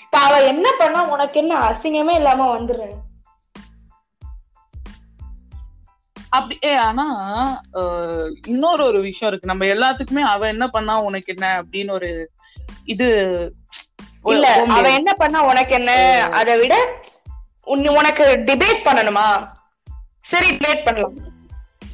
இப்ப 0.02 0.18
அவ 0.18 0.42
என்ன 0.44 0.66
பண்ணா 0.78 1.00
உனக்கு 1.12 1.40
என்ன 1.40 1.54
அசிங்கமே 1.68 2.14
இல்லாம 2.20 2.48
வந்துடுறேன் 2.56 2.98
அப்படி 6.28 6.56
ஏ 6.64 6.74
ஆனா 6.74 7.04
இன்னொரு 8.46 8.82
ஒரு 8.84 9.00
விஷயம் 9.00 9.30
இருக்கு. 9.30 9.50
நம்ம 9.50 9.64
எல்லாத்துக்குமே 9.64 10.22
அவ 10.34 10.46
என்ன 10.46 10.66
பண்ணா 10.68 10.94
உனக்கு 11.00 11.32
என்ன 11.34 11.48
அப்படின்னு 11.62 11.90
ஒரு 11.90 12.10
இது 12.84 13.08
இல்ல. 14.24 14.62
அவ 14.68 14.90
என்ன 14.90 15.12
பண்ணா 15.12 15.42
உனக்கு 15.42 15.74
என்ன? 15.74 15.92
அதை 16.32 16.58
விட 16.58 17.00
உன்- 17.66 17.96
உனக்கு 17.96 18.42
டிபேட் 18.44 18.84
பண்ணணுமா? 18.84 19.46
சரி 20.20 20.50
டிபேட் 20.50 20.84
பண்ணலாம். 20.84 21.12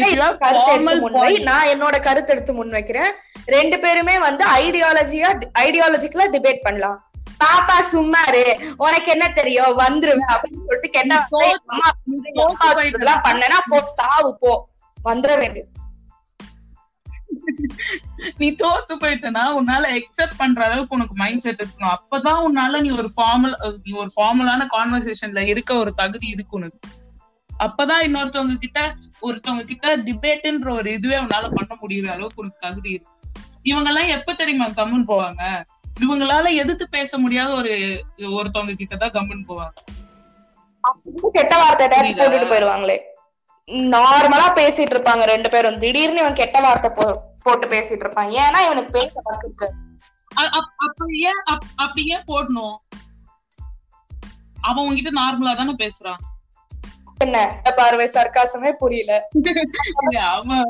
நான் 1.42 1.66
என்னோட 1.66 2.00
கருத்து 2.00 2.32
எடுத்து 2.32 2.64
முன்வைக்கிறேன். 2.64 3.10
ரெண்டு 3.46 3.80
பேருமே 3.80 4.18
வந்து 4.18 4.46
ஐடியாலஜியா 4.46 5.42
ஐடியாலஜிக்கலா 5.58 6.28
டிபேட் 6.32 6.62
பண்ணலாம். 6.62 7.10
பாப்பா 7.44 7.84
சும்மாரு 7.92 8.72
உனக்கு 8.76 9.10
என்ன 9.10 9.28
தெரியும்? 9.28 9.78
வந்துருவேன் 9.78 10.32
அப்படின்னு 10.32 10.66
சொல்லிட்டு 10.66 10.88
கெட்ட 10.90 11.26
பண்ணனா 13.14 13.58
போ 13.68 13.80
சாவு 13.96 14.38
போ. 14.38 14.68
வந்துட 15.04 15.38
வேண்டியது. 15.38 15.68
நீ 18.36 18.50
தோத்து 18.50 18.92
போயிட்டனா 19.00 19.56
உன்னால 19.60 20.00
எக்ஸெப்ட் 20.00 20.32
பண்ற 20.36 20.64
அளவுக்கு 20.64 20.94
உனக்கு 20.94 21.14
மைண்ட் 21.14 21.40
செட் 21.40 21.62
இருக்கணும். 21.62 21.94
அப்பதான் 21.94 22.42
உன்னால 22.44 22.80
நீ 22.80 22.90
ஒரு 22.90 23.10
ஃபார்மல் 23.16 23.78
நீ 23.84 23.92
ஒரு 23.92 24.10
ஃபார்மலான 24.16 24.66
கான்வர்சேஷன்ல 24.72 25.46
இருக்க 25.46 25.74
ஒரு 25.74 25.94
தகுதி 25.94 26.28
இருக்கு 26.28 26.56
உனக்கு. 26.56 26.78
அப்பதான் 27.58 28.06
இன்னொருத்தவங்க 28.06 28.54
கிட்ட 28.56 28.94
ஒருத்தவங்க 29.22 29.64
கிட்ட 29.64 29.96
டிபேட்ன்ற 29.96 30.72
ஒரு 30.72 30.92
இதுவே 30.92 31.16
உன்னால 31.16 31.40
பண்ண 31.40 31.76
முடியுற 31.82 32.06
அளவுக்கு 32.06 32.42
உனக்கு 32.42 32.68
தகுதி 32.68 32.90
இருக்கு. 32.90 33.12
இவங்க 33.62 33.90
எல்லாம் 33.90 34.18
எப்ப 34.18 34.34
தெரியுமா 34.34 34.66
கம்முன்னு 34.66 35.04
போவாங்க? 35.08 35.62
இவங்களால 36.00 36.54
எதிர்த்து 36.54 36.88
பேச 36.88 37.18
முடியாத 37.18 37.54
ஒரு 37.54 38.04
ஒருத்தவங்க 38.16 38.74
கிட்ட 38.74 38.96
தான் 38.96 39.10
கம்முன்னு 39.10 39.44
போவாங்க. 39.48 40.02
கெட்ட 41.32 41.56
வார்த்தை? 41.56 41.88
போட்டுட்டு 41.88 42.52
போயிருவாங்களே 42.52 42.98
நார்மலா 43.70 44.50
பேசிட்டு 44.54 44.94
இருப்பாங்க 44.94 45.22
ரெண்டு 45.22 45.50
பேரும். 45.50 45.78
திடீர்னு 45.78 46.18
இவன் 46.18 46.34
கெட்ட 46.34 46.60
வார்த்தை 46.60 46.90
போ- 46.90 47.18
போட்டு 47.44 47.66
பேசிட்டு 47.66 48.00
இருப்பான் 48.00 48.30
ஏன்னா 48.36 48.60
இவனுக்கு 48.64 48.92
பேச 48.92 49.12
வார்த்தை 49.22 49.48
இருக்கு 49.48 49.68
அ- 50.36 50.52
அப்- 50.54 50.72
அப்ப 51.76 52.00
ஏன் 52.06 52.28
போடணும்? 52.28 52.76
அவன் 54.62 54.84
உன்கிட்ட 54.84 55.10
நார்மலா 55.14 55.56
தானே 55.56 55.74
பேசுறான் 55.80 56.22
என்ன? 57.18 57.40
பார்வை 57.76 58.06
சர்க்காசமே 58.08 58.70
புரியல. 58.72 59.12
அவன் 60.28 60.62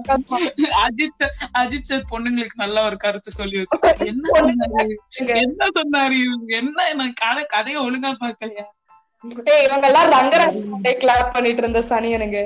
அஜித் 0.80 1.24
அஜித் 1.58 1.82
சார் 1.82 2.10
பொண்ணுங்களுக்கு 2.10 2.56
நல்ல 2.56 2.84
ஒரு 2.84 2.96
கருத்து 2.96 3.30
சொல்லி 3.30 3.56
வச்சிருக்காரு. 3.56 4.06
என்ன 4.10 4.26
சொன்னாரு? 4.40 4.94
என்ன 5.38 5.68
சொன்னாரு 5.74 6.16
இவங்க 6.20 6.50
என்ன 6.56 6.92
நான் 6.92 7.12
கதை 7.14 7.44
கதையை 7.48 7.80
ஒழுங்கா 7.82 8.12
பார்க்கலையா? 8.20 8.66
ஏய் 9.46 9.64
இவங்க 9.64 9.86
எல்லாம் 9.86 10.12
ரங்கராஜ் 10.12 10.58
கிளாப் 10.98 11.32
பண்ணிட்டு 11.32 11.62
இருந்த 11.62 11.80
சனியனுங்க 11.90 12.38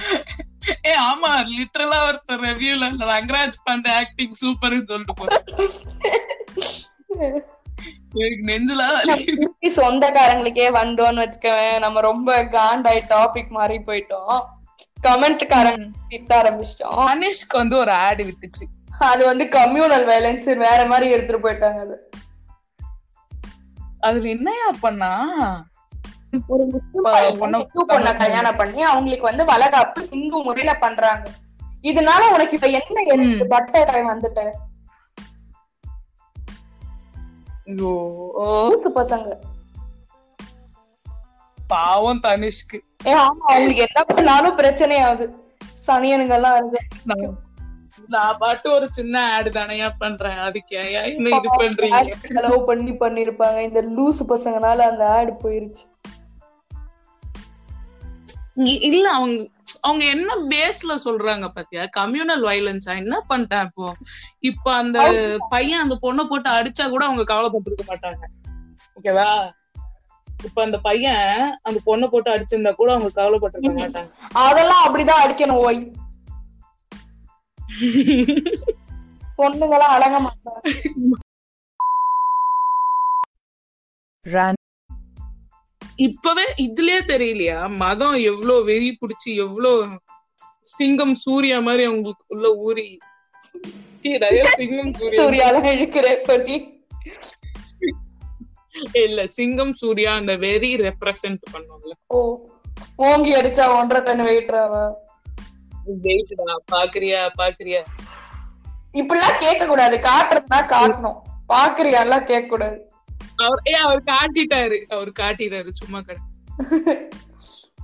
ஏ 0.86 0.98
ஆமா 0.98 1.30
லிட்டரலா 1.56 1.98
ஒருத்தர் 2.08 2.44
ரிவ்யூல 2.44 2.88
ரங்கராஜ் 3.12 3.62
பாண்டே 3.66 3.92
ஆக்டிங் 3.94 4.34
சூப்பர்னு 4.42 4.84
சொல்லிட்டு 4.84 5.14
போறாரு. 5.20 5.44
எனக்கு 8.14 8.44
நெஞ்சுல 8.46 8.82
சொந்தக்காரங்களுக்கே 9.76 10.68
வந்தோம்னு 10.72 11.22
வச்சுக்கவேன் 11.24 11.78
நம்ம 11.78 12.00
ரொம்ப 12.00 12.44
காண்டாய் 12.44 13.08
டாபிக் 13.08 13.48
மாறி 13.48 13.78
போயிட்டோம். 13.78 14.40
கமெண்ட்காரங்க 15.02 15.86
திட்ட 16.08 16.42
ஆரம்பிச்சிட்டோம். 16.42 17.00
அனிஷ்க்கு 17.06 17.56
வந்து 17.56 17.76
ஒரு 17.76 17.92
ஆடு 17.92 18.24
விட்டுச்சு 18.24 18.64
அது 18.98 19.26
வந்து 19.26 19.44
கம்யூனல் 19.44 20.06
வயலன்ஸ் 20.06 20.56
வேற 20.56 20.86
மாதிரி 20.86 21.10
எடுத்துட்டு 21.10 21.44
போயிட்டாங்க 21.46 21.80
அது. 21.80 22.10
அதுல 24.00 24.28
என்னையா 24.28 24.70
பண்ணா? 24.80 25.12
ஒரு 26.46 26.64
முஸ்லிம் 26.64 27.04
பொண்ண- 27.88 28.16
கல்யாணம் 28.16 28.56
பண்ணி 28.56 28.82
அவங்களுக்கு 28.82 29.22
வந்து 29.22 29.44
வளகாப்பு 29.44 30.08
இந்து 30.10 30.38
முறையில 30.38 30.78
பண்றாங்க. 30.78 31.30
இதனால 31.82 32.32
உனக்கு 32.32 32.50
இப்ப 32.50 32.66
என்ன 32.66 33.44
பட்டை 33.48 33.82
வந்துட்ட? 33.82 34.50
பசங்க. 38.94 39.34
பாவம் 41.66 42.20
தனிஷ்க்கு. 42.22 42.80
ஏ 43.06 43.14
ஆமா 43.14 43.26
அவங்களுக்கு 43.26 43.86
என்ன 43.94 44.04
பண்ணாலும் 44.06 44.56
பிரச்சனை 44.56 44.98
ஆகுது 44.98 45.56
சனியனுங்க 45.86 46.28
எல்லாம் 46.28 46.56
இருக்கு 46.56 47.32
நான் 48.06 48.38
பாட்டு 48.38 48.72
ஒரு 48.72 48.88
சின்ன 48.90 49.34
ஆடு 49.34 49.50
தானையா 49.50 49.90
பண்றேன்? 49.98 50.36
அதுக்கு 50.36 50.92
என்ன 50.92 51.36
இது 51.36 51.48
பண்றீங்க? 51.58 52.12
செலவு 52.22 52.64
பண்ணி 52.64 52.90
பண்ணிருப்பாங்க. 52.90 53.58
இந்த 53.58 53.82
லூசு 53.82 54.22
பசங்கனால 54.28 54.76
அந்த 54.76 55.08
ஆடு 55.08 55.32
போயிருச்சு. 55.32 55.89
இல்ல 58.66 59.10
அவங்க 59.10 59.48
அவங்க 59.80 60.04
என்ன 60.04 60.34
பேஸ்ல 60.36 60.98
சொல்றாங்க 61.04 61.48
பாத்தியா? 61.48 61.82
கம்யூனல் 61.96 62.44
வயலன்ஸா 62.44 62.96
என்ன 62.96 63.24
பண்ணிட்டேன் 63.28 63.64
இப்போ? 63.64 63.96
இப்ப 64.40 64.74
அந்த 64.74 65.36
பையன் 65.48 65.80
அந்த 65.80 65.94
பொண்ணை 66.02 66.24
போட்டு 66.24 66.50
அடிச்சா 66.50 66.88
கூட 66.88 67.04
அவங்க 67.04 67.34
கவலைப்பட்டிருக்க 67.34 67.88
மாட்டாங்க. 67.88 68.24
ஓகேவா? 69.00 69.52
இப்ப 70.44 70.62
அந்த 70.62 70.78
பையன் 70.78 71.58
அந்த 71.62 71.80
பொண்ணை 71.86 72.06
போட்டு 72.06 72.30
அடிச்சிருந்தா 72.30 72.74
கூட 72.74 72.94
அவங்க 72.94 73.22
கவலைப்பட்டிருக்க 73.22 73.62
மாட்டாங்க. 73.62 74.12
அதெல்லாம் 74.32 74.84
அப்படிதான் 74.86 75.22
அடிக்கணும் 75.24 75.58
ஓய். 75.58 75.92
பொண்ணுங்கெல்லாம் 79.38 79.94
அடங்க 79.96 80.20
மாட்டாங்க. 80.20 80.78
இப்பவே 86.00 86.44
இதுலயே 86.62 87.00
தெரியலையா? 87.12 87.68
மதம் 87.76 88.14
எவ்வளவு 88.14 88.64
வெறி 88.64 88.98
புடிச்சு 89.00 89.34
எவ்வளவு 89.34 89.98
சிங்கம் 90.60 91.14
சூர்யா 91.14 91.60
மாதிரி 91.60 91.84
அவங்களுக்கு 91.84 92.24
உள்ள 92.26 92.48
ஊறி. 92.66 92.98
சிங்கம் 94.02 94.92
சூர்யா 94.98 95.20
சூர்யால 95.20 95.62
இழுக்கிற 95.74 96.22
பண்ணி 96.22 96.56
இல்ல 98.92 99.26
சிங்கம் 99.26 99.74
சூர்யா 99.74 100.14
அந்த 100.14 100.36
வெறி 100.36 100.76
ரெப்ரசன்ட் 100.76 101.42
பண்ணுவாங்கல்ல. 101.52 101.94
ஓ 102.06 102.18
ஓங்கி 102.96 103.32
அடிச்சா 103.34 103.64
ஒன்றரை 103.78 104.02
டன் 104.02 104.26
வெயிட்றாவ 104.26 104.74
வெயிட்டா 106.04 106.54
பாக்குறியா? 106.72 107.20
பாக்குறியா? 107.40 107.80
இப்படிலாம் 108.94 109.40
கேட்க 109.40 109.66
கூடாது 109.66 109.96
காட்டுறதுனா 110.08 110.60
காட்டணும். 110.74 111.18
பாக்குறியா 111.48 112.00
எல்லாம் 112.00 112.24
கேட்க 112.24 112.48
கூடாது 112.48 112.78
அவர் 113.36 113.62
ஏ 113.66 113.72
அவர் 113.72 114.02
காட்டிட்டாரு. 114.02 114.78
அவர் 114.82 115.12
காட்டிட்டாரு 115.20 115.70
சும்மா 115.72 116.00
கடை 116.00 116.22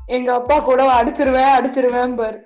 எங்க 0.07 0.35
அப்பா 0.35 0.61
கூட 0.61 1.03
அடிச்சிருவேன் 1.03 1.55
அடிச்சிருவேன் 1.59 2.17
பாரு 2.17 2.39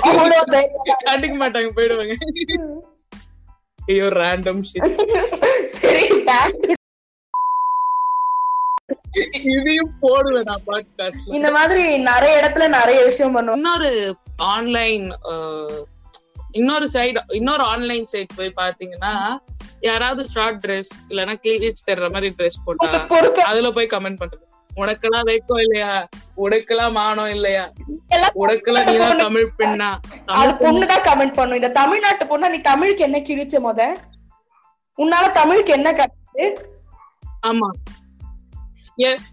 அவ்வளவு 0.00 0.44
தைரியம். 0.50 0.96
கண்டுக்க 1.04 1.36
மாட்டாங்க 1.40 1.70
போயிடுவாங்க. 1.76 2.14
ஐயோ 3.86 4.04
ரேண்டம் 4.04 4.62
இதையும் 9.32 9.92
போடுவேன் 10.00 10.42
நான் 10.42 10.66
பாட்காஸ்ட்ல 10.66 11.34
இந்த 11.34 11.50
மாதிரி 11.50 11.98
நிறைய 11.98 12.34
இடத்துல 12.40 12.68
நிறைய 12.68 13.04
விஷயம் 13.04 13.36
பண்ணுவோம். 13.36 13.54
இன்னொரு 13.54 14.16
ஆன்லைன் 14.36 15.16
இன்னொரு 16.56 16.88
சைடு 16.92 17.20
இன்னொரு 17.32 17.64
ஆன்லைன் 17.64 18.06
சைட் 18.06 18.34
போய் 18.36 18.52
பாத்தீங்கன்னா 18.56 19.36
யாராவது 19.80 20.26
ஷார்ட் 20.26 20.66
Dress 20.66 20.88
இல்லைன்னா 21.08 21.34
கிளீவேஜ் 21.42 21.82
தர்ற 21.86 22.12
மாதிரி 22.12 22.34
Dress 22.38 22.56
போட்டா 22.64 23.42
அதுல 23.44 23.70
போய் 23.70 23.86
கமெண்ட் 23.86 24.20
பண்றது. 24.20 24.44
உனக்கெல்லாம் 24.76 25.26
வைக்கம் 25.26 25.60
இல்லையா? 25.60 26.08
உனக்கெல்லாம் 26.36 26.92
மானம் 26.92 27.26
இல்லையா? 27.26 27.72
உனக்கெல்லாம் 28.34 28.90
நீதான் 28.90 29.16
தமிழ் 29.16 29.52
பெண்ணா? 29.58 29.96
அது 30.24 30.50
பொண்ணுதான் 30.52 31.04
கமெண்ட் 31.04 31.32
பண்ணும். 31.32 31.54
இந்த 31.54 31.70
தமிழ்நாட்டு 31.70 32.24
பொண்ணா 32.24 32.50
நீ 32.50 32.58
தமிழுக்கு 32.58 33.02
என்ன 33.02 33.18
கிழிச்ச 33.18 33.56
முத? 33.68 33.96
உன்னால 34.98 35.32
தமிழுக்கு 35.32 35.72
என்ன 35.72 35.92
கிடைச்சது? 35.92 36.46
ஆமா. 37.46 37.68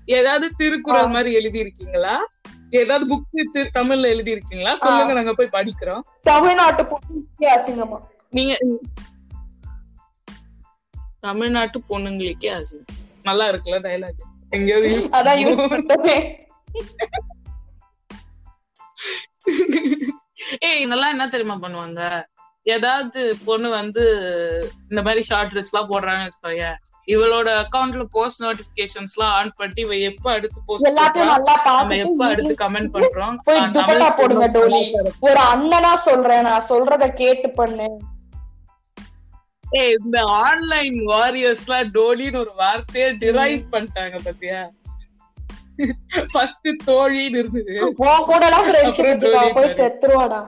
ஏதாவது 0.05 0.51
திருக்குறள் 0.57 1.07
மாதிரி 1.07 1.35
எழுதி 1.35 1.59
இருக்கீங்களா 1.59 2.27
ஏதாவது 2.73 3.05
புக் 3.07 3.75
தமிழ்ல 3.77 4.07
எழுதி 4.07 4.31
இருக்கீங்களா 4.31 4.75
சொல்லுங்க 4.75 5.13
நாங்க 5.13 5.33
போய் 5.33 5.53
படிக்கிறோம். 5.53 6.03
தமிழ்நாட்டு 6.21 6.83
பொண்ணு 6.85 7.49
அசிங்கமா. 7.51 7.97
நீங்க 8.29 8.53
தமிழ்நாட்டு 11.19 11.79
பொண்ணுங்களுக்கே 11.89 12.49
ஆசை 12.55 12.77
நல்லா 13.23 13.45
இருக்குல்ல 13.51 13.79
டைலாக் 13.81 14.23
எங்கேயாவது 14.51 14.89
அதான் 15.17 15.41
யூஸ் 15.41 15.61
பண்ணவே 15.73 16.15
ஏய் 20.61 20.81
இதெல்லாம் 20.81 21.09
என்ன 21.09 21.25
தெரியுமா 21.27 21.55
பண்ணுவாங்க? 21.61 22.01
ஏதாவது 22.65 23.21
பொண்ணு 23.45 23.69
வந்து 23.69 24.03
இந்த 24.89 25.01
மாதிரி 25.01 25.21
ஷார்ட் 25.23 25.51
ட்ரெஸ் 25.53 25.71
எல்லாம் 25.71 25.89
போடுறாங்கன்னு 25.89 26.27
வச்சுக்கோங்க 26.27 26.67
இவளோட 27.07 27.49
அக்கவுண்ட்ல 27.61 28.03
போஸ்ட் 28.11 28.43
நோட்டிபிகேஷன்ஸ் 28.43 29.15
எல்லாம் 29.15 29.33
ஆன் 29.33 29.51
பண்ணி 29.55 29.81
இவ 29.81 29.95
எப்ப 30.09 30.31
அடுத்து 30.31 30.59
போஸ்ட் 30.65 30.87
எல்லாத்தையும் 30.87 31.31
நல்லா 31.31 31.55
நம்ம 31.65 31.95
எப்ப 31.95 32.25
அடுத்து 32.25 32.55
கமெண்ட் 32.59 32.93
பண்றோம்? 32.93 33.37
போய் 33.43 33.59
துப்பட்டா 33.59 34.09
போடுங்க 34.15 34.47
டோலி 34.47 34.81
ஒரு 35.19 35.39
அண்ணனா 35.53 35.93
சொல்றேன் 36.07 36.41
நான் 36.41 36.67
சொல்றத 36.69 37.13
கேட்டு 37.13 37.49
பண்ணு. 37.51 37.87
ஏய் 39.63 39.95
இந்த 39.99 40.17
ஆன்லைன் 40.41 40.97
வாரியர்ஸ் 41.05 41.65
எல்லாம் 41.67 41.91
டோலின்னு 41.91 42.37
ஒரு 42.37 42.51
வார்த்தையை 42.55 43.11
டிரைவ் 43.17 43.61
பண்ணிட்டாங்க 43.71 44.17
பாத்தியா? 44.23 44.61
ஃபர்ஸ்ட் 46.31 46.67
தோழின்னு 46.87 47.37
இருந்தது. 47.37 47.75
உன் 48.03 48.25
கூட 48.25 48.45
எல்லாம் 48.45 48.67
போய். 49.53 49.75
செத்துருவாடா 49.77 50.41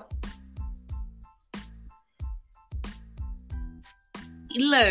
இல்ல 4.55 4.89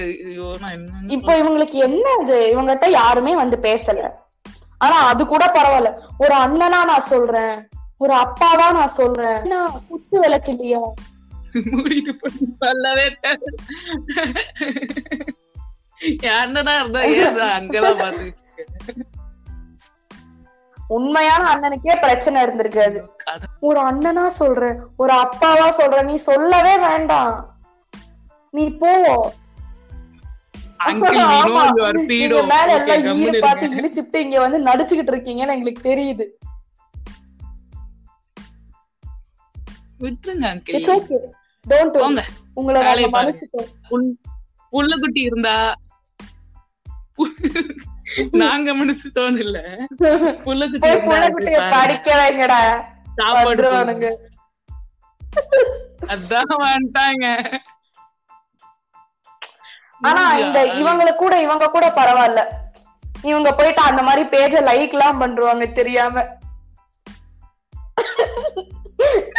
இப்போ 1.07 1.40
இவங்களுக்கு 1.40 1.72
என்ன 1.72 2.11
இது? 2.22 2.53
இவங்ககிட்ட 2.57 2.87
யாருமே 2.87 3.35
வந்து 3.35 3.59
பேசல. 3.62 4.11
ஆனா 4.79 5.07
அது 5.07 5.27
கூட 5.27 5.46
பரவாயில்ல. 5.46 5.98
ஒரு 6.18 6.35
அண்ணனா 6.35 6.68
நான் 6.68 7.00
சொல்றேன். 7.00 7.68
ஒரு 7.96 8.14
அப்பாவா 8.14 8.72
நான் 8.72 8.88
சொல்றேன். 8.88 9.42
குத்து 9.88 10.20
விளக்கு 10.20 10.50
இல்லையா? 10.50 10.79
சொல்லவே 12.59 13.11
இருந்தா 17.16 17.46
அங்கெல்லாம் 17.46 17.98
பாத்துக்கிட்டு 17.98 18.37
இருக்கேன். 18.53 19.07
உண்மையான 20.88 21.55
அண்ணனுக்கே 21.55 22.00
பிரச்சனை 22.00 22.42
இருந்திருக்காது. 22.42 23.07
கதை. 23.16 23.48
ஒரு 23.61 23.81
அண்ணனா 23.81 24.27
சொல்றேன். 24.27 24.79
ஒரு 24.96 25.14
அப்பாவா 25.14 25.68
சொல்றேன். 25.68 26.05
நீ 26.05 26.14
சொல்லவே 26.14 26.79
வேண்டாம். 26.79 27.57
நீ 28.50 28.70
போ. 28.70 29.33
மேல 32.46 32.84
எல்லாம் 32.84 33.16
ஈடு 33.16 33.38
பார்த்து 33.40 33.68
இழிச்சுட்டு 33.68 34.16
இங்க 34.16 34.40
வந்து 34.40 34.58
நடிச்சுக்கிட்டு 34.62 35.12
இருக்கீங்கன்னு 35.14 35.54
எங்களுக்கு 35.56 35.82
தெரியுது. 35.90 36.26
விட்டுருங்க 40.00 40.46
அங்கிள். 40.52 40.87
ஓகே 40.96 41.18
டோன்ட் 41.70 41.98
போங்க. 41.98 42.22
உங்களை 42.54 43.06
புள்ளக்குட்டி 44.72 45.20
இருந்தா 45.30 45.74
நாங்க 48.30 48.68
மனுஷத்தோன்னு 48.74 49.38
இல்ல. 49.38 49.58
புள்ளக்குட்டி 50.02 50.78
போய் 50.78 50.90
இருந்தா 50.90 51.06
புள்ள 51.06 51.30
குட்டிய 51.30 51.56
பாருங்க. 51.58 51.76
படிக்க 51.80 52.08
வைங்கடா. 52.20 52.60
சாப்பாடு 53.16 53.62
அதான் 56.14 56.52
வந்துட்டாங்க. 56.64 57.26
ஆனா 60.04 60.36
இந்த 60.36 60.64
இவங்களுக்கு 60.64 61.14
கூட 61.14 61.40
இவங்க 61.40 61.68
கூட 61.68 61.88
பரவாயில்ல. 61.88 62.44
இவங்க 63.22 63.54
போயிட்டு 63.54 63.80
அந்த 63.80 64.02
மாதிரி 64.02 64.28
பேஜ 64.28 64.60
லைக் 64.60 64.90
எல்லாம் 64.90 65.18
பண்றாங்க 65.18 65.66
தெரியாம. 65.66 66.26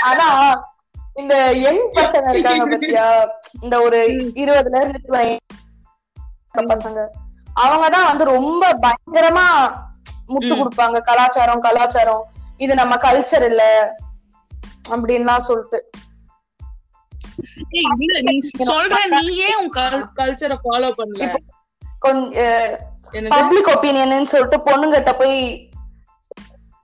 ஆனா 0.02 0.60
இந்த 1.14 1.52
யங் 1.52 1.92
பசங்க 1.94 2.34
இருக்காங்க 2.34 2.78
பத்தியா? 2.78 3.30
இந்த 3.62 3.82
ஒரு 3.82 3.98
இருபதுல 4.34 4.82
இருந்து 4.82 5.02
பசங்க. 6.54 7.08
அவங்கதான் 7.60 8.06
வந்து 8.06 8.24
ரொம்ப 8.24 8.74
பயங்கரமா 8.74 9.48
முட்டு 10.28 10.56
கொடுப்பாங்க. 10.56 11.02
கலாச்சாரம் 11.02 11.60
கலாச்சாரம். 11.60 12.28
இது 12.58 12.76
நம்ம 12.76 12.96
கல்ச்சர் 12.96 13.46
இல்ல. 13.46 13.96
அப்படின்லாம் 14.90 15.38
சொல்லிட்டு. 15.38 15.90
நீ 17.72 17.82
சொல்ற 18.70 18.98
நீயே 19.16 19.50
உன் 19.56 19.72
கல்ச்சரை 20.20 20.58
ஃபாலோ 20.64 20.90
பண்ணல? 21.00 21.26
பப்ளிக் 23.30 23.72
ஒப்பீனியன் 23.74 24.32
சொல்லிட்டு 24.34 24.58
பொண்ணுங்கிட்ட 24.58 25.12
போய் 25.18 25.38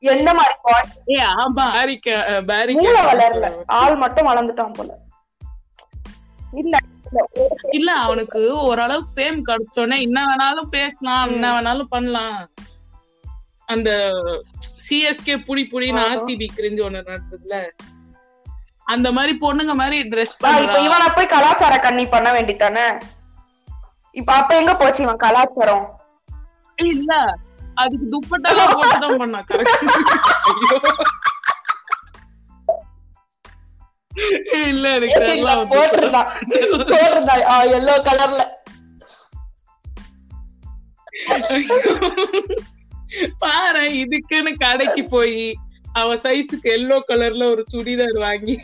எந்த 0.03 0.29
மாதிரி 0.33 0.55
மூளை 2.73 3.01
வளரல. 3.05 3.47
ஆள் 3.79 3.95
மட்டும் 3.95 4.27
வளர்ந்துட்டான் 4.27 4.73
போல. 4.73 4.89
இல்ல 6.53 6.77
இல்ல, 7.69 7.91
அவனுக்கு 8.05 8.41
ஓரளவுக்கு 8.61 9.11
ஃபேம் 9.15 9.39
கிடைச்சோடனே 9.47 9.97
என்ன 9.99 10.19
வேணாலும் 10.25 10.69
பேசலாம் 10.69 11.31
என்ன 11.31 11.47
வேணாலும் 11.51 11.89
பண்ணலாம். 11.89 12.37
அந்த 13.65 13.89
சிஎஸ்கே 14.85 15.35
புடி 15.47 15.63
புடின்னு 15.71 16.01
ஆர்சிபி 16.09 16.47
கிரிஞ்சு 16.55 16.81
ஒண்ணு 16.87 17.01
நடந்ததுல. 17.07 17.57
அந்த 18.87 19.11
மாதிரி 19.11 19.33
பொண்ணுங்க 19.41 19.73
மாதிரி 19.73 19.97
ட்ரெஸ் 20.09 20.35
பண்றா? 20.43 20.75
இவனை 20.83 21.07
போய் 21.09 21.25
கலாச்சார 21.25 21.79
கண்ணி 21.79 22.07
பண்ண 22.07 22.29
வேண்டித்தானே 22.31 22.85
இப்ப 24.15 24.33
அப்ப 24.33 24.51
எங்க 24.55 24.75
போச்சு 24.75 25.03
இவன் 25.03 25.17
கலாச்சாரம்? 25.17 25.85
இல்ல 26.77 27.11
அதுக்கு 27.75 28.05
துப்பட்டெல்லாம் 28.13 28.73
போட்டுதான் 28.73 29.17
பண்ணா 29.17 29.39
கரெக்ட் 29.41 29.85
இல்ல 34.61 34.87
எனக்கு 34.95 35.45
போட்டிருந்தான். 35.71 36.31
போட்டிருந்தான் 36.87 37.43
எல்லோ 37.71 37.93
கலர்ல 38.01 38.41
பாரு 43.37 43.83
இதுக்குன்னு 43.95 44.51
கடைக்கு 44.59 45.03
போய் 45.05 45.37
அவ 45.99 46.15
சைஸுக்கு 46.15 46.67
எல்லோ 46.77 46.97
கலர்ல 47.09 47.43
ஒரு 47.53 47.63
சுடிதார் 47.73 48.17
வாங்கி 48.25 48.55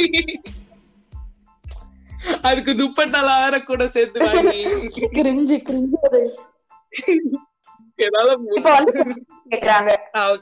அதுக்கு 2.41 2.71
துப்பட்டெல்லாம் 2.71 3.41
வேற 3.43 3.57
கூட 3.63 3.83
சேர்த்து 3.87 4.19
வாங்கி. 4.27 4.61
கிரிஞ்சு 5.17 5.57
கிரிஞ்சு 5.67 5.97
கேக்குறாங்க. 9.51 9.91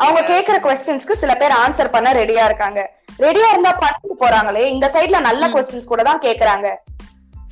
அவங்க 0.04 0.21
கேக்குற 0.32 0.56
கொஸ்டின்ஸ்க்கு 0.65 1.15
சில 1.21 1.34
பேர் 1.36 1.54
ஆன்சர் 1.63 1.93
பண்ண 1.95 2.13
ரெடியா 2.13 2.43
இருக்காங்க. 2.45 2.80
ரெடியா 3.19 3.48
இருந்தா 3.52 3.71
பண்ணிட்டு 3.71 4.17
போறாங்களே 4.26 4.63
இந்த 4.74 4.88
சைட்ல 4.95 5.19
நல்ல 5.21 5.48
கொஸ்டின்ஸ் 5.48 5.91
கூட 5.91 6.04
தான் 6.04 6.24
கேக்குறாங்க. 6.26 6.67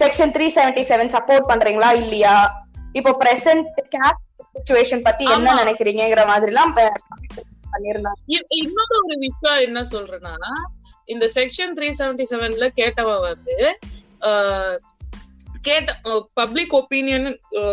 Section 0.02 0.34
three 0.36 0.48
seventy 0.58 0.84
seven 0.92 1.14
support 1.16 1.50
பண்றீங்களா 1.52 1.90
இல்லையா? 2.04 2.36
இப்போ 2.92 3.12
பிரசன்ட் 3.24 3.68
கேப் 3.96 4.22
சுச்சுவேஷன் 4.56 5.06
பத்தி 5.08 5.26
என்ன 5.36 5.50
ஆமா. 5.54 5.60
நினைக்கிறீங்கிற 5.62 6.24
மாதிரி 6.28 6.52
எல்லாம் 6.54 6.74
பண்ணிருந்தாங்க 7.74 8.40
இன்னொரு 8.62 8.96
ஒரு 9.04 9.16
விஷயம் 9.26 9.64
என்ன 9.68 9.82
சொல்றேன்னா 9.92 10.52
இந்த 11.06 11.26
செக்ஷன் 11.36 11.74
த்ரீ 11.78 11.90
செவன்டி 12.00 12.26
செவன்ல 12.32 12.68
கேட்டவ 12.82 13.20
வந்து 13.28 13.58
கேட்ட 15.62 15.98
பப்ளிக் 16.34 16.76
ஒப்பீனியன் 16.76 17.28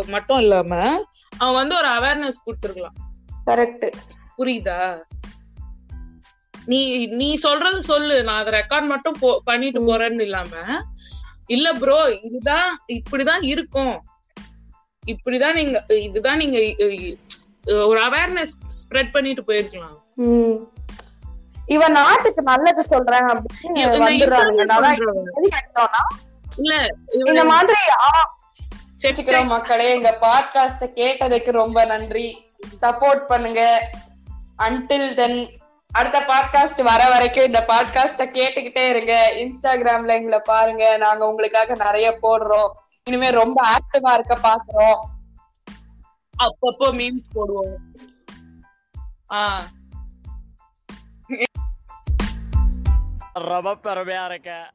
மட்டும் 0.07 0.39
இல்லாம 0.39 0.73
அவன் 1.37 1.59
வந்து 1.59 1.75
ஒரு 1.75 1.87
அவேர்னஸ் 1.87 2.43
கொடுத்துருக்கலாம். 2.45 2.97
கரெக்ட் 3.45 3.87
புரியுதா? 4.37 4.77
நீ 6.65 6.79
நீ 7.19 7.27
சொல்றது 7.45 7.79
சொல்லு 7.81 8.15
நான் 8.23 8.39
அதை 8.41 8.51
ரெக்கார்ட் 8.59 8.91
மட்டும் 8.93 9.17
பண்ணிட்டு 9.43 9.79
போறேன்னு 9.87 10.21
இல்லாம 10.21 10.53
இல்ல 11.47 11.67
ப்ரோ 11.73 11.99
இதுதான் 12.23 12.69
இப்படிதான் 12.97 13.43
இருக்கும். 13.53 13.95
இப்படிதான் 15.03 15.57
நீங்க 15.59 15.77
இதுதான் 16.07 16.37
நீங்க 16.37 16.57
ஒரு 17.65 18.01
அவேர்னஸ் 18.01 18.53
ஸ்ப்ரெட் 18.67 19.11
பண்ணிட்டு 19.11 19.41
போயிருக்கலாம். 19.41 19.97
உம் 20.15 20.73
இவன் 21.65 21.91
நாட்டுக்கு 21.91 22.41
நல்லது 22.41 22.83
சொல்றேன் 22.83 23.23
அப்படின்னு 23.23 23.77
இந்த 26.57 26.95
இந்த 27.09 27.43
மாதிரி 27.43 27.77
வச்சுக்கிறோம் 29.03 29.45
மக்களே 29.45 29.89
எங்க 29.89 30.17
பாட்காஸ்ட 30.21 30.79
கேட்டதுக்கு 30.79 31.51
ரொம்ப 31.51 31.85
நன்றி. 31.85 32.53
சப்போர்ட் 32.81 33.25
பண்ணுங்க. 33.25 33.91
அன்டில் 34.57 35.15
தென் 35.15 35.59
அடுத்த 35.91 36.19
பாட்காஸ்ட் 36.19 36.81
வர 36.81 37.09
வரைக்கும் 37.09 37.45
இந்த 37.45 37.65
பாட்காஸ்ட 37.67 38.17
கேட்டுக்கிட்டே 38.17 38.89
இருங்க. 38.89 39.33
இன்ஸ்டாகிராம்ல 39.35 40.07
எங்களை 40.07 40.39
பாருங்க. 40.43 40.97
நாங்க 40.97 41.27
உங்களுக்காக 41.27 41.75
நிறைய 41.75 42.17
போடுறோம். 42.21 42.69
இனிமே 43.03 43.29
ரொம்ப 43.29 43.65
ஆக்டிவா 43.67 44.13
இருக்க 44.13 44.37
பாக்குறோம். 44.43 44.99
அப்பப்போ 46.41 46.91
மீம்ஸ் 46.91 47.29
போடுவோம். 47.35 47.75
ஆஹ் 49.29 49.63
ரொம்ப 53.33 53.75
பெருமையா 53.75 54.25
இருக்க. 54.25 54.71